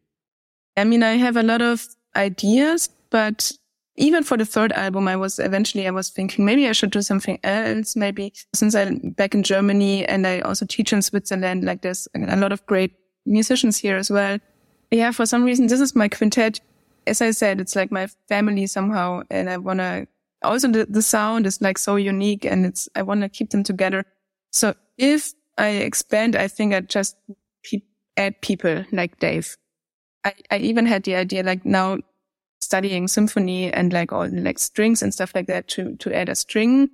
I 0.76 0.84
mean, 0.84 1.02
I 1.02 1.16
have 1.16 1.36
a 1.36 1.42
lot 1.42 1.62
of 1.62 1.86
ideas, 2.16 2.88
but 3.10 3.52
even 3.96 4.22
for 4.22 4.36
the 4.36 4.46
third 4.46 4.72
album, 4.72 5.06
I 5.06 5.16
was 5.16 5.38
eventually, 5.38 5.86
I 5.86 5.90
was 5.90 6.08
thinking 6.08 6.44
maybe 6.44 6.68
I 6.68 6.72
should 6.72 6.90
do 6.90 7.02
something 7.02 7.38
else. 7.44 7.94
Maybe 7.94 8.32
since 8.54 8.74
I'm 8.74 9.10
back 9.10 9.34
in 9.34 9.42
Germany 9.42 10.06
and 10.06 10.26
I 10.26 10.40
also 10.40 10.64
teach 10.64 10.92
in 10.92 11.02
Switzerland, 11.02 11.64
like 11.64 11.82
there's 11.82 12.08
a 12.14 12.36
lot 12.36 12.52
of 12.52 12.64
great 12.66 12.94
musicians 13.26 13.76
here 13.76 13.96
as 13.96 14.10
well. 14.10 14.38
Yeah, 14.90 15.10
for 15.10 15.26
some 15.26 15.44
reason, 15.44 15.66
this 15.66 15.80
is 15.80 15.94
my 15.94 16.08
quintet. 16.08 16.60
As 17.06 17.20
I 17.20 17.32
said, 17.32 17.60
it's 17.60 17.76
like 17.76 17.90
my 17.90 18.08
family 18.28 18.66
somehow. 18.66 19.22
And 19.30 19.50
I 19.50 19.58
want 19.58 19.80
to 19.80 20.06
also 20.42 20.68
the, 20.68 20.86
the 20.86 21.02
sound 21.02 21.46
is 21.46 21.60
like 21.60 21.78
so 21.78 21.96
unique 21.96 22.44
and 22.44 22.64
it's, 22.66 22.88
I 22.94 23.02
want 23.02 23.22
to 23.22 23.28
keep 23.28 23.50
them 23.50 23.62
together. 23.62 24.04
So 24.52 24.74
if 24.96 25.32
I 25.58 25.68
expand, 25.68 26.34
I 26.36 26.48
think 26.48 26.74
I 26.74 26.80
just 26.80 27.16
add 28.16 28.40
people 28.40 28.84
like 28.92 29.18
Dave. 29.18 29.56
I, 30.24 30.34
I 30.50 30.58
even 30.58 30.86
had 30.86 31.04
the 31.04 31.16
idea 31.16 31.42
like 31.42 31.64
now 31.64 31.98
studying 32.72 33.06
symphony 33.06 33.70
and 33.70 33.92
like 33.92 34.12
all 34.12 34.26
like 34.32 34.58
strings 34.58 35.02
and 35.02 35.12
stuff 35.12 35.34
like 35.34 35.46
that 35.46 35.68
to, 35.68 35.94
to 35.96 36.10
add 36.16 36.30
a 36.30 36.34
string 36.34 36.88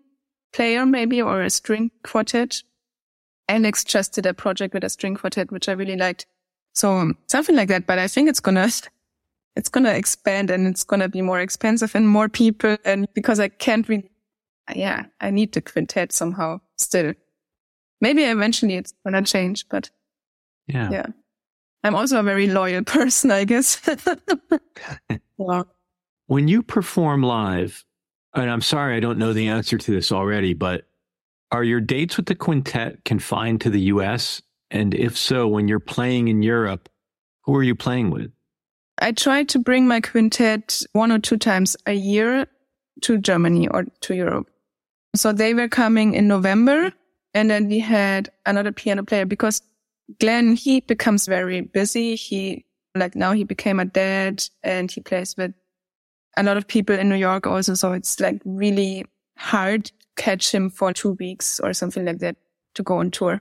player 0.52 0.84
maybe 0.84 1.22
or 1.22 1.40
a 1.40 1.48
string 1.48 1.92
quartet. 2.02 2.64
Alex 3.48 3.84
just 3.84 4.12
did 4.12 4.26
a 4.26 4.34
project 4.34 4.74
with 4.74 4.82
a 4.82 4.88
string 4.88 5.14
quartet, 5.14 5.52
which 5.52 5.68
I 5.68 5.72
really 5.72 5.94
liked. 5.94 6.26
So 6.74 6.90
um, 6.96 7.16
something 7.28 7.54
like 7.54 7.68
that. 7.68 7.86
But 7.86 8.00
I 8.00 8.08
think 8.08 8.28
it's 8.28 8.40
gonna, 8.40 8.68
it's 9.56 9.68
gonna 9.68 9.92
expand 9.92 10.50
and 10.50 10.66
it's 10.66 10.82
gonna 10.82 11.08
be 11.08 11.22
more 11.22 11.38
expensive 11.38 11.94
and 11.94 12.08
more 12.08 12.28
people. 12.28 12.76
And 12.84 13.06
because 13.14 13.38
I 13.38 13.46
can't 13.46 13.88
really, 13.88 14.10
yeah, 14.74 15.04
I 15.20 15.30
need 15.30 15.52
the 15.52 15.60
quintet 15.60 16.10
somehow 16.10 16.60
still. 16.76 17.14
Maybe 18.00 18.24
eventually 18.24 18.74
it's 18.74 18.94
gonna 19.04 19.22
change, 19.22 19.68
but 19.68 19.90
yeah. 20.66 20.90
Yeah. 20.90 21.06
I'm 21.84 21.94
also 21.94 22.20
a 22.20 22.22
very 22.22 22.46
loyal 22.46 22.82
person, 22.84 23.30
I 23.30 23.44
guess. 23.44 23.80
yeah. 25.38 25.62
When 26.26 26.48
you 26.48 26.62
perform 26.62 27.22
live, 27.22 27.84
and 28.34 28.50
I'm 28.50 28.60
sorry 28.60 28.96
I 28.96 29.00
don't 29.00 29.18
know 29.18 29.32
the 29.32 29.48
answer 29.48 29.78
to 29.78 29.90
this 29.90 30.12
already, 30.12 30.54
but 30.54 30.84
are 31.50 31.64
your 31.64 31.80
dates 31.80 32.16
with 32.16 32.26
the 32.26 32.34
quintet 32.34 33.04
confined 33.04 33.62
to 33.62 33.70
the 33.70 33.80
US? 33.92 34.42
And 34.70 34.94
if 34.94 35.16
so, 35.16 35.48
when 35.48 35.66
you're 35.66 35.80
playing 35.80 36.28
in 36.28 36.42
Europe, 36.42 36.90
who 37.44 37.56
are 37.56 37.62
you 37.62 37.74
playing 37.74 38.10
with? 38.10 38.30
I 39.00 39.12
try 39.12 39.44
to 39.44 39.58
bring 39.58 39.88
my 39.88 40.00
quintet 40.00 40.82
one 40.92 41.10
or 41.10 41.18
two 41.18 41.38
times 41.38 41.76
a 41.86 41.94
year 41.94 42.46
to 43.02 43.18
Germany 43.18 43.68
or 43.68 43.84
to 44.02 44.14
Europe. 44.14 44.50
So 45.14 45.32
they 45.32 45.54
were 45.54 45.68
coming 45.68 46.14
in 46.14 46.28
November 46.28 46.92
and 47.34 47.50
then 47.50 47.68
we 47.68 47.78
had 47.78 48.30
another 48.46 48.72
piano 48.72 49.04
player 49.04 49.24
because 49.24 49.62
Glenn, 50.20 50.54
he 50.54 50.80
becomes 50.80 51.26
very 51.26 51.60
busy. 51.60 52.16
He, 52.16 52.64
like 52.94 53.14
now 53.14 53.32
he 53.32 53.44
became 53.44 53.78
a 53.78 53.84
dad 53.84 54.44
and 54.62 54.90
he 54.90 55.00
plays 55.00 55.36
with 55.36 55.52
a 56.36 56.42
lot 56.42 56.56
of 56.56 56.66
people 56.66 56.98
in 56.98 57.08
New 57.08 57.16
York 57.16 57.46
also. 57.46 57.74
So 57.74 57.92
it's 57.92 58.20
like 58.20 58.40
really 58.44 59.04
hard 59.36 59.90
catch 60.16 60.52
him 60.52 60.68
for 60.68 60.92
two 60.92 61.12
weeks 61.12 61.60
or 61.60 61.72
something 61.72 62.04
like 62.04 62.18
that 62.18 62.36
to 62.74 62.82
go 62.82 62.98
on 62.98 63.10
tour. 63.10 63.40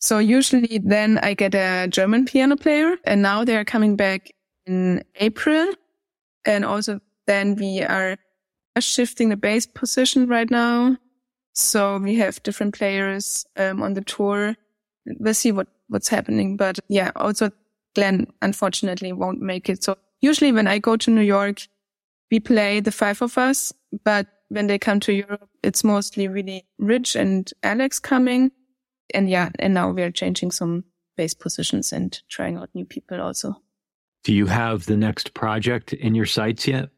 So 0.00 0.18
usually 0.18 0.80
then 0.84 1.18
I 1.18 1.34
get 1.34 1.54
a 1.54 1.88
German 1.88 2.26
piano 2.26 2.56
player 2.56 2.96
and 3.04 3.22
now 3.22 3.44
they're 3.44 3.64
coming 3.64 3.96
back 3.96 4.30
in 4.66 5.02
April. 5.16 5.72
And 6.44 6.64
also 6.64 7.00
then 7.26 7.56
we 7.56 7.82
are 7.82 8.18
shifting 8.78 9.30
the 9.30 9.36
bass 9.36 9.66
position 9.66 10.28
right 10.28 10.50
now. 10.50 10.98
So 11.54 11.98
we 11.98 12.16
have 12.16 12.42
different 12.42 12.74
players 12.74 13.46
um, 13.56 13.82
on 13.82 13.94
the 13.94 14.02
tour. 14.02 14.56
We'll 15.06 15.34
see 15.34 15.52
what 15.52 15.68
what's 15.88 16.08
happening. 16.08 16.56
But 16.56 16.78
yeah, 16.88 17.10
also 17.16 17.50
Glenn 17.94 18.26
unfortunately 18.42 19.12
won't 19.12 19.40
make 19.40 19.68
it. 19.68 19.84
So 19.84 19.96
usually 20.20 20.52
when 20.52 20.66
I 20.66 20.78
go 20.78 20.96
to 20.96 21.10
New 21.10 21.22
York, 21.22 21.66
we 22.30 22.40
play 22.40 22.80
the 22.80 22.92
five 22.92 23.22
of 23.22 23.38
us, 23.38 23.72
but 24.04 24.26
when 24.48 24.66
they 24.66 24.78
come 24.78 25.00
to 25.00 25.12
Europe, 25.12 25.48
it's 25.62 25.84
mostly 25.84 26.28
really 26.28 26.64
Rich 26.78 27.16
and 27.16 27.50
Alex 27.62 27.98
coming. 27.98 28.50
And 29.12 29.28
yeah, 29.28 29.50
and 29.58 29.74
now 29.74 29.90
we're 29.90 30.10
changing 30.10 30.50
some 30.50 30.84
bass 31.16 31.34
positions 31.34 31.92
and 31.92 32.20
trying 32.28 32.56
out 32.56 32.70
new 32.74 32.84
people 32.84 33.20
also. 33.20 33.54
Do 34.24 34.32
you 34.32 34.46
have 34.46 34.86
the 34.86 34.96
next 34.96 35.34
project 35.34 35.92
in 35.92 36.14
your 36.14 36.26
sights 36.26 36.66
yet? 36.66 36.88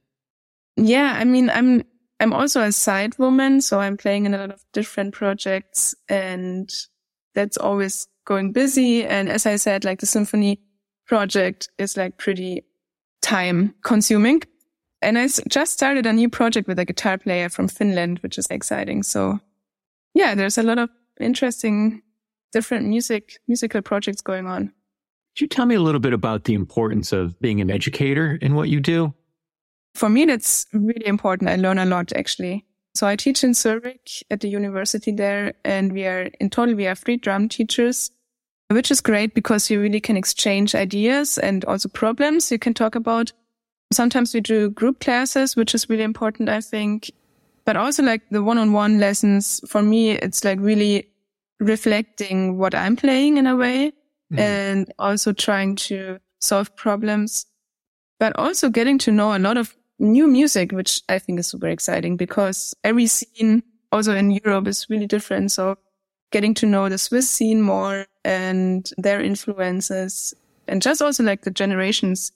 Yeah, 0.76 1.14
I 1.16 1.24
mean, 1.24 1.50
I'm 1.50 1.82
I'm 2.20 2.32
also 2.32 2.62
a 2.62 2.72
side 2.72 3.18
woman, 3.18 3.60
so 3.60 3.80
I'm 3.80 3.96
playing 3.96 4.26
in 4.26 4.34
a 4.34 4.38
lot 4.38 4.50
of 4.50 4.64
different 4.72 5.12
projects 5.12 5.94
and 6.08 6.70
that's 7.34 7.56
always 7.58 8.08
going 8.26 8.52
busy. 8.52 9.04
And 9.04 9.30
as 9.30 9.46
I 9.46 9.56
said, 9.56 9.84
like 9.84 10.00
the 10.00 10.06
symphony 10.06 10.60
project 11.06 11.70
is 11.78 11.96
like 11.96 12.18
pretty 12.18 12.64
time 13.22 13.74
consuming. 13.82 14.42
And 15.00 15.18
I 15.18 15.28
just 15.48 15.72
started 15.72 16.04
a 16.04 16.12
new 16.12 16.28
project 16.28 16.68
with 16.68 16.78
a 16.78 16.84
guitar 16.84 17.16
player 17.16 17.48
from 17.48 17.68
Finland, 17.68 18.18
which 18.20 18.36
is 18.36 18.46
exciting. 18.50 19.02
So 19.02 19.40
yeah, 20.14 20.34
there's 20.34 20.58
a 20.58 20.62
lot 20.62 20.78
of 20.78 20.90
interesting 21.20 22.02
different 22.52 22.86
music, 22.86 23.38
musical 23.48 23.82
projects 23.82 24.20
going 24.20 24.46
on. 24.46 24.72
Could 25.34 25.42
you 25.42 25.48
tell 25.48 25.66
me 25.66 25.74
a 25.74 25.80
little 25.80 26.00
bit 26.00 26.12
about 26.12 26.44
the 26.44 26.54
importance 26.54 27.12
of 27.12 27.38
being 27.40 27.60
an 27.60 27.70
educator 27.70 28.38
in 28.40 28.54
what 28.54 28.68
you 28.68 28.80
do? 28.80 29.14
For 29.94 30.08
me, 30.08 30.24
that's 30.24 30.66
really 30.72 31.06
important. 31.06 31.50
I 31.50 31.56
learn 31.56 31.78
a 31.78 31.84
lot 31.84 32.12
actually. 32.14 32.64
So 32.94 33.06
I 33.06 33.16
teach 33.16 33.44
in 33.44 33.52
Zurich 33.52 34.24
at 34.30 34.40
the 34.40 34.48
university 34.48 35.12
there 35.12 35.52
and 35.64 35.92
we 35.92 36.06
are 36.06 36.30
in 36.40 36.48
total, 36.48 36.74
we 36.74 36.84
have 36.84 36.98
three 36.98 37.18
drum 37.18 37.48
teachers 37.48 38.10
which 38.68 38.90
is 38.90 39.00
great 39.00 39.34
because 39.34 39.70
you 39.70 39.80
really 39.80 40.00
can 40.00 40.16
exchange 40.16 40.74
ideas 40.74 41.38
and 41.38 41.64
also 41.64 41.88
problems 41.88 42.50
you 42.50 42.58
can 42.58 42.74
talk 42.74 42.94
about. 42.94 43.32
Sometimes 43.92 44.34
we 44.34 44.40
do 44.40 44.70
group 44.70 45.00
classes, 45.00 45.54
which 45.54 45.74
is 45.74 45.88
really 45.88 46.02
important, 46.02 46.48
I 46.48 46.60
think. 46.60 47.10
But 47.64 47.76
also 47.76 48.02
like 48.02 48.22
the 48.30 48.42
one-on-one 48.42 48.98
lessons, 48.98 49.60
for 49.68 49.82
me, 49.82 50.12
it's 50.12 50.44
like 50.44 50.58
really 50.60 51.08
reflecting 51.60 52.58
what 52.58 52.74
I'm 52.74 52.96
playing 52.96 53.38
in 53.38 53.46
a 53.46 53.56
way 53.56 53.92
mm. 54.32 54.38
and 54.38 54.92
also 54.98 55.32
trying 55.32 55.76
to 55.76 56.18
solve 56.40 56.74
problems, 56.76 57.46
but 58.18 58.36
also 58.36 58.68
getting 58.68 58.98
to 58.98 59.12
know 59.12 59.36
a 59.36 59.38
lot 59.38 59.56
of 59.56 59.76
new 59.98 60.26
music, 60.26 60.72
which 60.72 61.02
I 61.08 61.18
think 61.18 61.40
is 61.40 61.46
super 61.48 61.68
exciting 61.68 62.16
because 62.16 62.74
every 62.84 63.06
scene 63.06 63.62
also 63.90 64.14
in 64.14 64.30
Europe 64.30 64.66
is 64.68 64.86
really 64.90 65.06
different. 65.06 65.52
So 65.52 65.78
getting 66.32 66.54
to 66.54 66.66
know 66.66 66.88
the 66.88 66.98
Swiss 66.98 67.30
scene 67.30 67.62
more 67.62 68.06
and 68.24 68.90
their 68.98 69.20
influences 69.20 70.34
and 70.68 70.82
just 70.82 71.00
also 71.00 71.22
like 71.22 71.42
the 71.42 71.50
generations, 71.50 72.32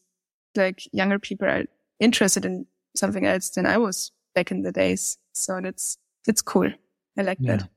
like 0.56 0.88
younger 0.92 1.18
people 1.18 1.48
are 1.48 1.64
interested 1.98 2.44
in 2.44 2.66
something 2.96 3.26
else 3.26 3.50
than 3.50 3.66
I 3.66 3.78
was 3.78 4.12
back 4.34 4.50
in 4.50 4.62
the 4.62 4.72
days. 4.72 5.18
So 5.32 5.60
that's, 5.60 5.98
it's 6.26 6.42
cool. 6.42 6.70
I 7.18 7.22
like 7.22 7.38
yeah. 7.40 7.56
that. 7.56 7.68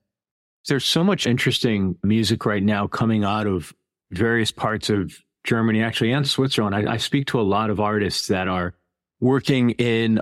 There's 0.68 0.86
so 0.86 1.04
much 1.04 1.28
interesting 1.28 1.98
music 2.04 2.46
right 2.46 2.64
now 2.64 2.88
coming 2.88 3.24
out 3.24 3.48
of 3.48 3.74
various 4.12 4.52
parts 4.52 4.90
of 4.90 5.18
Germany, 5.44 5.84
actually, 5.84 6.14
and 6.14 6.28
Switzerland. 6.28 6.76
I, 6.76 6.94
I 6.94 6.98
speak 6.98 7.28
to 7.28 7.40
a 7.40 7.44
lot 7.44 7.70
of 7.70 7.80
artists 7.80 8.28
that 8.28 8.48
are 8.48 8.76
working 9.20 9.72
in 9.72 10.22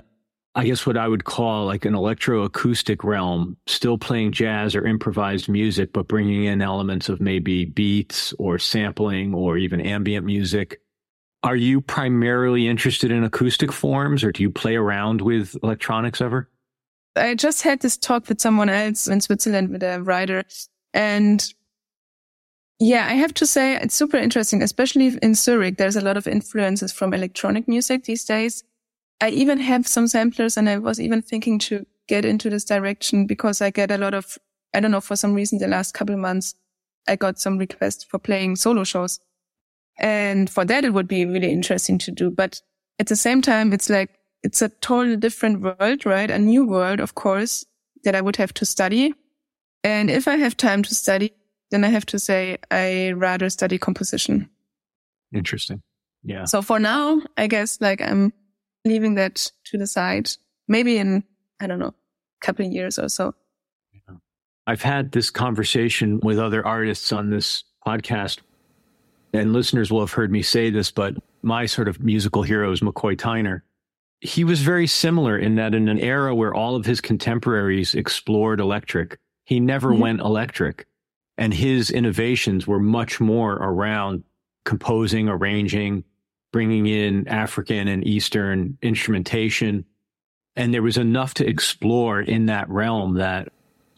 I 0.54 0.66
guess 0.66 0.86
what 0.86 0.98
I 0.98 1.08
would 1.08 1.24
call 1.24 1.64
like 1.64 1.86
an 1.86 1.94
electroacoustic 1.94 3.04
realm, 3.04 3.56
still 3.66 3.96
playing 3.96 4.32
jazz 4.32 4.76
or 4.76 4.86
improvised 4.86 5.48
music, 5.48 5.92
but 5.94 6.08
bringing 6.08 6.44
in 6.44 6.60
elements 6.60 7.08
of 7.08 7.20
maybe 7.20 7.64
beats 7.64 8.34
or 8.38 8.58
sampling 8.58 9.34
or 9.34 9.56
even 9.56 9.80
ambient 9.80 10.26
music. 10.26 10.80
Are 11.42 11.56
you 11.56 11.80
primarily 11.80 12.68
interested 12.68 13.10
in 13.10 13.24
acoustic 13.24 13.72
forms 13.72 14.22
or 14.22 14.30
do 14.30 14.42
you 14.42 14.50
play 14.50 14.76
around 14.76 15.22
with 15.22 15.56
electronics 15.62 16.20
ever? 16.20 16.50
I 17.16 17.34
just 17.34 17.62
had 17.62 17.80
this 17.80 17.96
talk 17.96 18.28
with 18.28 18.40
someone 18.40 18.68
else 18.68 19.08
in 19.08 19.20
Switzerland 19.20 19.70
with 19.70 19.82
a 19.82 20.02
writer 20.02 20.44
and 20.92 21.52
yeah, 22.78 23.06
I 23.06 23.14
have 23.14 23.32
to 23.34 23.46
say 23.46 23.76
it's 23.76 23.94
super 23.94 24.16
interesting, 24.16 24.60
especially 24.60 25.16
in 25.22 25.34
Zurich. 25.34 25.78
There's 25.78 25.94
a 25.94 26.00
lot 26.00 26.16
of 26.16 26.26
influences 26.26 26.92
from 26.92 27.14
electronic 27.14 27.68
music 27.68 28.04
these 28.04 28.24
days. 28.24 28.64
I 29.22 29.28
even 29.28 29.60
have 29.60 29.86
some 29.86 30.08
samplers 30.08 30.56
and 30.56 30.68
I 30.68 30.78
was 30.78 31.00
even 31.00 31.22
thinking 31.22 31.60
to 31.60 31.86
get 32.08 32.24
into 32.24 32.50
this 32.50 32.64
direction 32.64 33.24
because 33.24 33.62
I 33.62 33.70
get 33.70 33.92
a 33.92 33.96
lot 33.96 34.14
of, 34.14 34.36
I 34.74 34.80
don't 34.80 34.90
know, 34.90 35.00
for 35.00 35.14
some 35.14 35.32
reason 35.32 35.60
the 35.60 35.68
last 35.68 35.94
couple 35.94 36.12
of 36.12 36.20
months, 36.20 36.56
I 37.06 37.14
got 37.14 37.38
some 37.38 37.56
requests 37.56 38.02
for 38.02 38.18
playing 38.18 38.56
solo 38.56 38.82
shows. 38.82 39.20
And 39.96 40.50
for 40.50 40.64
that, 40.64 40.84
it 40.84 40.92
would 40.92 41.06
be 41.06 41.24
really 41.24 41.52
interesting 41.52 41.98
to 41.98 42.10
do. 42.10 42.32
But 42.32 42.60
at 42.98 43.06
the 43.06 43.14
same 43.14 43.42
time, 43.42 43.72
it's 43.72 43.88
like, 43.88 44.10
it's 44.42 44.60
a 44.60 44.70
totally 44.70 45.16
different 45.16 45.60
world, 45.60 46.04
right? 46.04 46.28
A 46.28 46.38
new 46.40 46.66
world, 46.66 46.98
of 46.98 47.14
course, 47.14 47.64
that 48.02 48.16
I 48.16 48.20
would 48.20 48.36
have 48.36 48.52
to 48.54 48.66
study. 48.66 49.14
And 49.84 50.10
if 50.10 50.26
I 50.26 50.34
have 50.34 50.56
time 50.56 50.82
to 50.82 50.94
study, 50.96 51.32
then 51.70 51.84
I 51.84 51.90
have 51.90 52.06
to 52.06 52.18
say 52.18 52.58
I 52.72 53.12
rather 53.12 53.48
study 53.50 53.78
composition. 53.78 54.50
Interesting. 55.32 55.80
Yeah. 56.24 56.44
So 56.46 56.60
for 56.60 56.80
now, 56.80 57.22
I 57.36 57.46
guess 57.46 57.80
like 57.80 58.00
I'm 58.00 58.32
leaving 58.84 59.14
that 59.14 59.50
to 59.64 59.78
the 59.78 59.86
side. 59.86 60.30
Maybe 60.68 60.98
in, 60.98 61.24
I 61.60 61.66
don't 61.66 61.78
know, 61.78 61.94
a 61.94 62.46
couple 62.46 62.66
of 62.66 62.72
years 62.72 62.98
or 62.98 63.08
so. 63.08 63.34
Yeah. 63.92 64.16
I've 64.66 64.82
had 64.82 65.12
this 65.12 65.30
conversation 65.30 66.20
with 66.20 66.38
other 66.38 66.66
artists 66.66 67.12
on 67.12 67.30
this 67.30 67.64
podcast 67.86 68.40
and 69.32 69.52
listeners 69.52 69.90
will 69.90 70.00
have 70.00 70.12
heard 70.12 70.30
me 70.30 70.42
say 70.42 70.70
this, 70.70 70.90
but 70.90 71.14
my 71.42 71.66
sort 71.66 71.88
of 71.88 72.02
musical 72.02 72.42
hero 72.42 72.70
is 72.72 72.80
McCoy 72.80 73.16
Tyner. 73.16 73.62
He 74.20 74.44
was 74.44 74.60
very 74.60 74.86
similar 74.86 75.38
in 75.38 75.56
that 75.56 75.74
in 75.74 75.88
an 75.88 75.98
era 75.98 76.34
where 76.34 76.54
all 76.54 76.76
of 76.76 76.84
his 76.84 77.00
contemporaries 77.00 77.94
explored 77.94 78.60
electric, 78.60 79.18
he 79.44 79.58
never 79.58 79.90
mm-hmm. 79.90 80.02
went 80.02 80.20
electric. 80.20 80.86
And 81.38 81.52
his 81.54 81.90
innovations 81.90 82.66
were 82.66 82.78
much 82.78 83.20
more 83.20 83.54
around 83.54 84.22
composing, 84.64 85.28
arranging, 85.28 86.04
bringing 86.52 86.86
in 86.86 87.26
African 87.28 87.88
and 87.88 88.06
Eastern 88.06 88.78
instrumentation. 88.82 89.84
And 90.54 90.72
there 90.72 90.82
was 90.82 90.98
enough 90.98 91.34
to 91.34 91.48
explore 91.48 92.20
in 92.20 92.46
that 92.46 92.68
realm 92.68 93.14
that 93.14 93.48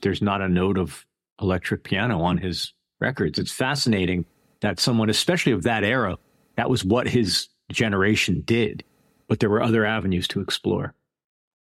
there's 0.03 0.23
not 0.23 0.40
a 0.40 0.49
note 0.49 0.79
of 0.79 1.05
electric 1.43 1.83
piano 1.83 2.23
on 2.23 2.38
his 2.38 2.73
records. 3.01 3.38
It's 3.38 3.53
fascinating 3.53 4.25
that 4.61 4.79
someone, 4.79 5.11
especially 5.11 5.53
of 5.53 5.64
that 5.64 5.85
era, 5.85 6.17
that 6.57 6.71
was 6.71 6.85
what 6.85 7.09
his 7.09 7.49
generation 7.73 8.43
did, 8.47 8.85
but 9.29 9.40
there 9.40 9.51
were 9.51 9.62
other 9.62 9.85
avenues 9.85 10.29
to 10.29 10.40
explore. 10.40 10.95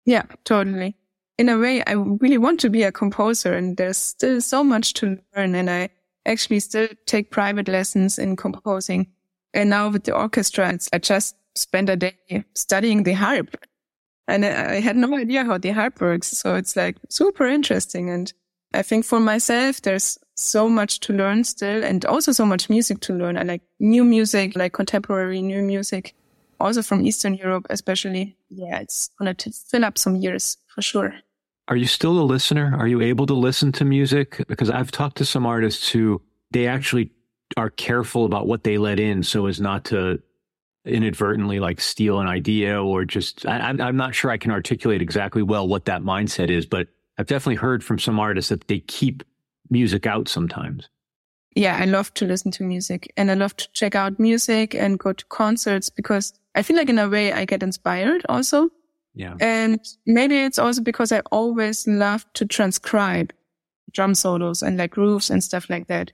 Yeah, 0.06 0.24
totally. 0.44 0.96
In 1.38 1.50
a 1.50 1.58
way, 1.58 1.84
I 1.84 1.94
really 1.94 2.38
want 2.38 2.60
to 2.62 2.70
be 2.70 2.84
a 2.84 2.92
composer 2.92 3.54
and 3.54 3.76
there's 3.76 3.98
still 3.98 4.40
so 4.40 4.64
much 4.64 4.94
to 4.96 5.18
learn. 5.36 5.56
And 5.56 5.70
I 5.70 5.90
actually 6.26 6.60
still 6.60 6.88
take 7.06 7.32
private 7.32 7.68
lessons 7.68 8.20
in 8.20 8.36
composing. 8.36 9.08
And 9.56 9.70
now 9.70 9.90
with 9.90 10.04
the 10.04 10.14
orchestra, 10.14 10.78
I 10.94 10.98
just 11.00 11.36
spent 11.56 11.90
a 11.90 11.96
day 11.96 12.44
studying 12.54 13.04
the 13.04 13.14
harp 13.14 13.56
and 14.28 14.46
I 14.46 14.82
had 14.82 14.98
no 14.98 15.16
idea 15.16 15.44
how 15.46 15.58
the 15.58 15.70
harp 15.70 16.02
works. 16.02 16.28
So 16.28 16.56
it's 16.56 16.76
like 16.76 16.98
super 17.10 17.48
interesting. 17.48 18.10
And 18.10 18.32
I 18.74 18.82
think 18.82 19.06
for 19.06 19.20
myself, 19.20 19.82
there's 19.82 20.18
so 20.36 20.68
much 20.68 21.00
to 21.02 21.14
learn 21.14 21.44
still 21.44 21.84
and 21.84 22.06
also 22.06 22.32
so 22.32 22.46
much 22.46 22.70
music 22.70 23.00
to 23.02 23.14
learn. 23.14 23.38
I 23.38 23.44
like 23.44 23.62
new 23.80 24.04
music, 24.04 24.56
like 24.56 24.74
contemporary 24.74 25.42
new 25.42 25.62
music, 25.62 26.16
also 26.60 26.82
from 26.82 27.06
Eastern 27.06 27.36
Europe, 27.36 27.68
especially. 27.70 28.36
Yeah, 28.50 28.80
it's 28.80 29.10
going 29.18 29.34
to 29.34 29.52
fill 29.52 29.86
up 29.86 29.98
some 29.98 30.16
years 30.16 30.58
for 30.68 30.82
sure. 30.82 31.14
Are 31.68 31.76
you 31.76 31.88
still 31.88 32.20
a 32.20 32.26
listener? 32.26 32.76
Are 32.78 32.88
you 32.88 33.02
able 33.02 33.26
to 33.28 33.34
listen 33.34 33.72
to 33.74 33.86
music? 33.86 34.44
Because 34.48 34.70
I've 34.70 34.92
talked 34.92 35.18
to 35.18 35.26
some 35.26 35.46
artists 35.46 35.90
who 35.90 36.22
they 36.52 36.68
actually 36.68 37.12
are 37.58 37.70
careful 37.70 38.26
about 38.26 38.48
what 38.48 38.64
they 38.64 38.78
let 38.78 39.00
in 39.00 39.24
so 39.24 39.46
as 39.46 39.62
not 39.62 39.86
to 39.86 40.22
inadvertently 40.86 41.60
like 41.60 41.82
steal 41.82 42.20
an 42.20 42.28
idea 42.28 42.82
or 42.82 43.06
just 43.06 43.46
I, 43.46 43.70
I'm 43.70 43.98
not 43.98 44.14
sure 44.14 44.30
I 44.32 44.38
can 44.38 44.52
articulate 44.52 45.02
exactly 45.02 45.42
well 45.42 45.68
what 45.68 45.86
that 45.86 46.04
mindset 46.04 46.50
is, 46.50 46.66
but 46.66 46.88
I've 47.18 47.28
definitely 47.28 47.56
heard 47.56 47.84
from 47.84 47.98
some 47.98 48.20
artists 48.20 48.50
that 48.50 48.68
they 48.68 48.80
keep 48.80 49.24
music 49.70 50.06
out 50.06 50.28
sometimes. 50.28 50.90
Yeah, 51.56 51.78
I 51.80 51.86
love 51.86 52.14
to 52.16 52.26
listen 52.26 52.52
to 52.52 52.64
music 52.64 53.12
and 53.16 53.32
I 53.32 53.36
love 53.36 53.56
to 53.58 53.68
check 53.72 53.96
out 53.96 54.20
music 54.20 54.76
and 54.76 55.00
go 55.00 55.14
to 55.14 55.26
concerts 55.26 55.90
because 55.90 56.34
I 56.54 56.62
feel 56.62 56.76
like 56.76 56.90
in 56.90 57.00
a 57.00 57.08
way 57.08 57.32
I 57.32 57.46
get 57.46 57.64
inspired 57.64 58.26
also. 58.28 58.70
Yeah. 59.14 59.36
And 59.40 59.80
maybe 60.06 60.38
it's 60.38 60.60
also 60.60 60.82
because 60.82 61.14
I 61.14 61.22
always 61.32 61.88
love 61.88 62.26
to 62.34 62.46
transcribe 62.46 63.34
drum 63.92 64.14
solos 64.14 64.62
and 64.62 64.78
like 64.78 64.92
grooves 64.92 65.30
and 65.30 65.42
stuff 65.42 65.70
like 65.70 65.88
that. 65.88 66.12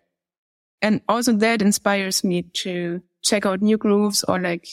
And 0.82 1.02
also 1.08 1.34
that 1.34 1.62
inspires 1.62 2.24
me 2.24 2.44
to 2.64 3.02
check 3.24 3.46
out 3.46 3.62
new 3.62 3.78
grooves 3.78 4.24
or 4.24 4.40
like 4.40 4.68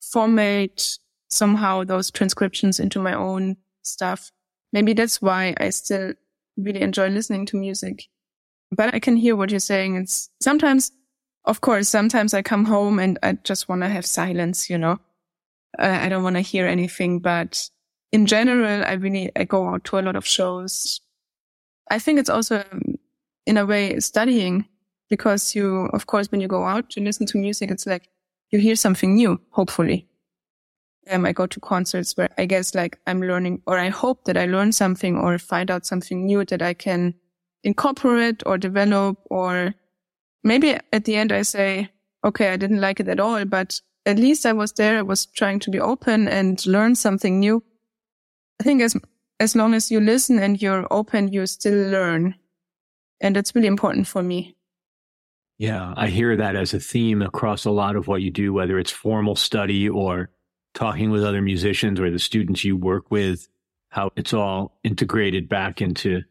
format 0.00 0.88
somehow 1.30 1.84
those 1.84 2.10
transcriptions 2.10 2.78
into 2.78 3.00
my 3.00 3.14
own 3.14 3.56
stuff. 3.82 4.30
Maybe 4.72 4.92
that's 4.92 5.22
why 5.22 5.54
I 5.58 5.70
still 5.70 6.12
really 6.56 6.82
enjoy 6.82 7.08
listening 7.08 7.46
to 7.46 7.56
music 7.56 8.08
but 8.76 8.94
I 8.94 8.98
can 8.98 9.16
hear 9.16 9.36
what 9.36 9.50
you're 9.50 9.60
saying. 9.60 9.96
It's 9.96 10.30
sometimes, 10.40 10.92
of 11.44 11.60
course, 11.60 11.88
sometimes 11.88 12.34
I 12.34 12.42
come 12.42 12.64
home 12.64 12.98
and 12.98 13.18
I 13.22 13.32
just 13.44 13.68
want 13.68 13.82
to 13.82 13.88
have 13.88 14.06
silence, 14.06 14.68
you 14.68 14.78
know, 14.78 14.98
I 15.78 16.08
don't 16.08 16.22
want 16.22 16.36
to 16.36 16.42
hear 16.42 16.66
anything, 16.66 17.20
but 17.20 17.68
in 18.12 18.26
general, 18.26 18.84
I 18.84 18.92
really, 18.92 19.30
I 19.36 19.44
go 19.44 19.68
out 19.68 19.84
to 19.84 19.98
a 19.98 20.02
lot 20.02 20.16
of 20.16 20.26
shows. 20.26 21.00
I 21.90 21.98
think 21.98 22.18
it's 22.18 22.30
also 22.30 22.64
in 23.46 23.56
a 23.56 23.66
way 23.66 23.98
studying 24.00 24.66
because 25.14 25.54
you, 25.54 25.88
of 25.92 26.08
course, 26.08 26.32
when 26.32 26.40
you 26.40 26.48
go 26.48 26.64
out 26.64 26.90
to 26.90 27.00
listen 27.00 27.24
to 27.24 27.38
music, 27.38 27.70
it's 27.70 27.86
like 27.86 28.08
you 28.50 28.58
hear 28.58 28.74
something 28.74 29.14
new, 29.14 29.40
hopefully. 29.50 30.08
Um, 31.08 31.24
I 31.24 31.30
go 31.30 31.46
to 31.46 31.60
concerts 31.60 32.16
where 32.16 32.30
I 32.36 32.46
guess 32.46 32.74
like 32.74 32.98
I'm 33.06 33.20
learning 33.20 33.62
or 33.64 33.78
I 33.78 33.90
hope 33.90 34.24
that 34.24 34.36
I 34.36 34.46
learn 34.46 34.72
something 34.72 35.16
or 35.16 35.38
find 35.38 35.70
out 35.70 35.86
something 35.86 36.26
new 36.26 36.44
that 36.46 36.62
I 36.62 36.74
can 36.74 37.14
incorporate 37.62 38.42
or 38.44 38.58
develop 38.58 39.18
or 39.30 39.74
maybe 40.42 40.76
at 40.92 41.04
the 41.04 41.14
end 41.14 41.30
I 41.30 41.42
say, 41.42 41.90
okay, 42.24 42.48
I 42.48 42.56
didn't 42.56 42.80
like 42.80 42.98
it 42.98 43.06
at 43.06 43.20
all, 43.20 43.44
but 43.44 43.80
at 44.04 44.18
least 44.18 44.44
I 44.44 44.52
was 44.52 44.72
there. 44.72 44.98
I 44.98 45.02
was 45.02 45.26
trying 45.26 45.60
to 45.60 45.70
be 45.70 45.78
open 45.78 46.26
and 46.26 46.66
learn 46.66 46.96
something 46.96 47.38
new. 47.38 47.62
I 48.60 48.64
think 48.64 48.82
as, 48.82 48.96
as 49.38 49.54
long 49.54 49.74
as 49.74 49.92
you 49.92 50.00
listen 50.00 50.40
and 50.40 50.60
you're 50.60 50.88
open, 50.90 51.32
you 51.32 51.46
still 51.46 51.88
learn. 51.88 52.34
And 53.20 53.36
that's 53.36 53.54
really 53.54 53.68
important 53.68 54.08
for 54.08 54.20
me. 54.24 54.56
Yeah, 55.58 55.94
I 55.96 56.08
hear 56.08 56.36
that 56.36 56.56
as 56.56 56.74
a 56.74 56.80
theme 56.80 57.22
across 57.22 57.64
a 57.64 57.70
lot 57.70 57.96
of 57.96 58.08
what 58.08 58.22
you 58.22 58.30
do, 58.30 58.52
whether 58.52 58.78
it's 58.78 58.90
formal 58.90 59.36
study 59.36 59.88
or 59.88 60.30
talking 60.74 61.10
with 61.10 61.24
other 61.24 61.40
musicians 61.40 62.00
or 62.00 62.10
the 62.10 62.18
students 62.18 62.64
you 62.64 62.76
work 62.76 63.10
with, 63.10 63.48
how 63.90 64.10
it's 64.16 64.34
all 64.34 64.78
integrated 64.82 65.48
back 65.48 65.80
into 65.80 66.22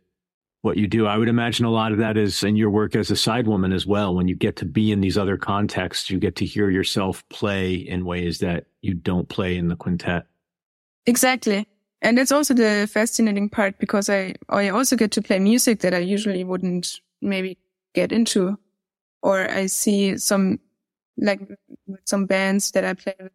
what 0.61 0.77
you 0.77 0.87
do. 0.87 1.05
I 1.05 1.17
would 1.17 1.29
imagine 1.29 1.65
a 1.65 1.71
lot 1.71 1.91
of 1.91 1.97
that 1.99 2.17
is 2.17 2.43
in 2.43 2.55
your 2.55 2.69
work 2.69 2.95
as 2.95 3.11
a 3.11 3.15
side 3.15 3.47
woman 3.47 3.71
as 3.71 3.85
well. 3.85 4.15
When 4.15 4.27
you 4.27 4.35
get 4.35 4.55
to 4.57 4.65
be 4.65 4.91
in 4.91 5.01
these 5.01 5.17
other 5.17 5.37
contexts, 5.37 6.09
you 6.09 6.19
get 6.19 6.35
to 6.37 6.45
hear 6.45 6.69
yourself 6.69 7.27
play 7.29 7.73
in 7.73 8.05
ways 8.05 8.39
that 8.39 8.65
you 8.81 8.93
don't 8.93 9.27
play 9.29 9.57
in 9.57 9.67
the 9.67 9.75
quintet. 9.75 10.25
Exactly. 11.05 11.67
And 12.01 12.17
that's 12.17 12.31
also 12.31 12.53
the 12.53 12.89
fascinating 12.91 13.49
part 13.49 13.77
because 13.79 14.09
I, 14.09 14.35
I 14.49 14.69
also 14.69 14.95
get 14.95 15.11
to 15.11 15.21
play 15.21 15.39
music 15.39 15.79
that 15.81 15.93
I 15.93 15.99
usually 15.99 16.43
wouldn't 16.43 16.99
maybe 17.21 17.57
get 17.93 18.11
into. 18.11 18.57
Or 19.23 19.49
I 19.49 19.65
see 19.65 20.17
some, 20.17 20.59
like 21.17 21.41
some 22.05 22.25
bands 22.25 22.71
that 22.71 22.85
I 22.85 22.93
play 22.93 23.15
with. 23.19 23.31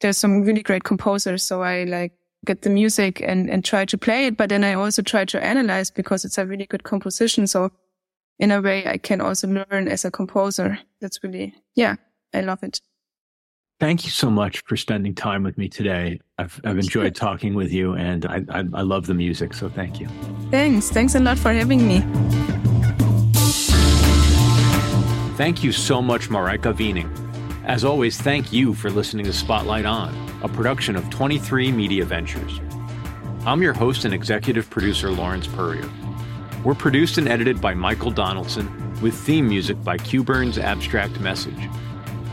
There's 0.00 0.16
some 0.16 0.42
really 0.42 0.62
great 0.62 0.84
composers. 0.84 1.42
So 1.42 1.62
I 1.62 1.84
like 1.84 2.12
get 2.46 2.62
the 2.62 2.70
music 2.70 3.20
and, 3.20 3.50
and 3.50 3.64
try 3.64 3.84
to 3.84 3.98
play 3.98 4.26
it. 4.26 4.36
But 4.36 4.48
then 4.48 4.64
I 4.64 4.74
also 4.74 5.02
try 5.02 5.24
to 5.26 5.44
analyze 5.44 5.90
because 5.90 6.24
it's 6.24 6.38
a 6.38 6.46
really 6.46 6.66
good 6.66 6.84
composition. 6.84 7.46
So 7.46 7.70
in 8.38 8.50
a 8.50 8.60
way, 8.60 8.86
I 8.86 8.96
can 8.96 9.20
also 9.20 9.48
learn 9.48 9.88
as 9.88 10.04
a 10.04 10.10
composer. 10.10 10.78
That's 11.00 11.22
really, 11.22 11.54
yeah, 11.74 11.96
I 12.32 12.42
love 12.42 12.62
it. 12.62 12.80
Thank 13.80 14.04
you 14.04 14.10
so 14.10 14.28
much 14.28 14.62
for 14.66 14.76
spending 14.76 15.14
time 15.14 15.44
with 15.44 15.56
me 15.56 15.68
today. 15.68 16.20
I've, 16.38 16.60
I've 16.64 16.78
enjoyed 16.78 17.14
talking 17.26 17.54
with 17.54 17.72
you 17.72 17.94
and 17.94 18.26
I, 18.26 18.42
I, 18.48 18.64
I 18.74 18.82
love 18.82 19.06
the 19.06 19.14
music. 19.14 19.54
So 19.54 19.68
thank 19.68 20.00
you. 20.00 20.08
Thanks. 20.50 20.90
Thanks 20.90 21.14
a 21.14 21.20
lot 21.20 21.38
for 21.38 21.52
having 21.52 21.86
me. 21.86 22.67
Thank 25.38 25.62
you 25.62 25.70
so 25.70 26.02
much, 26.02 26.30
Mareike 26.30 26.76
Wiening. 26.76 27.08
As 27.64 27.84
always, 27.84 28.20
thank 28.20 28.52
you 28.52 28.74
for 28.74 28.90
listening 28.90 29.24
to 29.26 29.32
Spotlight 29.32 29.84
On 29.84 30.12
a 30.42 30.48
production 30.48 30.96
of 30.96 31.08
23 31.10 31.70
Media 31.70 32.04
Ventures. 32.04 32.60
I'm 33.46 33.62
your 33.62 33.72
host 33.72 34.04
and 34.04 34.12
executive 34.12 34.68
producer, 34.68 35.12
Lawrence 35.12 35.46
Peryer. 35.46 35.88
We're 36.64 36.74
produced 36.74 37.18
and 37.18 37.28
edited 37.28 37.60
by 37.60 37.72
Michael 37.72 38.10
Donaldson, 38.10 39.00
with 39.00 39.14
theme 39.14 39.48
music 39.48 39.80
by 39.84 39.96
Q-Burn's 39.96 40.58
Abstract 40.58 41.20
Message. 41.20 41.68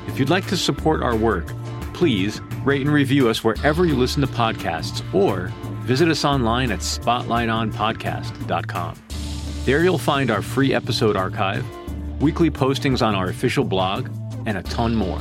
If 0.07 0.17
you'd 0.17 0.31
like 0.31 0.47
to 0.47 0.57
support 0.57 1.03
our 1.03 1.15
work, 1.15 1.45
please 1.93 2.41
rate 2.63 2.81
and 2.81 2.91
review 2.91 3.29
us 3.29 3.43
wherever 3.43 3.85
you 3.85 3.95
listen 3.95 4.21
to 4.21 4.27
podcasts 4.27 5.03
or 5.13 5.53
visit 5.81 6.09
us 6.09 6.25
online 6.25 6.71
at 6.71 6.79
spotlightonpodcast.com. 6.79 8.95
There 9.65 9.83
you'll 9.83 9.99
find 9.99 10.31
our 10.31 10.41
free 10.41 10.73
episode 10.73 11.15
archive, 11.15 11.63
weekly 12.20 12.49
postings 12.49 13.05
on 13.05 13.16
our 13.16 13.28
official 13.30 13.63
blog, 13.63 14.09
and 14.45 14.57
a 14.57 14.63
ton 14.63 14.95
more. 14.95 15.20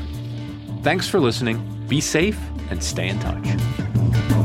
Thanks 0.83 1.09
for 1.09 1.19
listening. 1.21 1.87
Be 1.89 2.01
safe 2.01 2.39
and 2.71 2.83
stay 2.83 3.09
in 3.09 3.19
touch. 3.19 4.44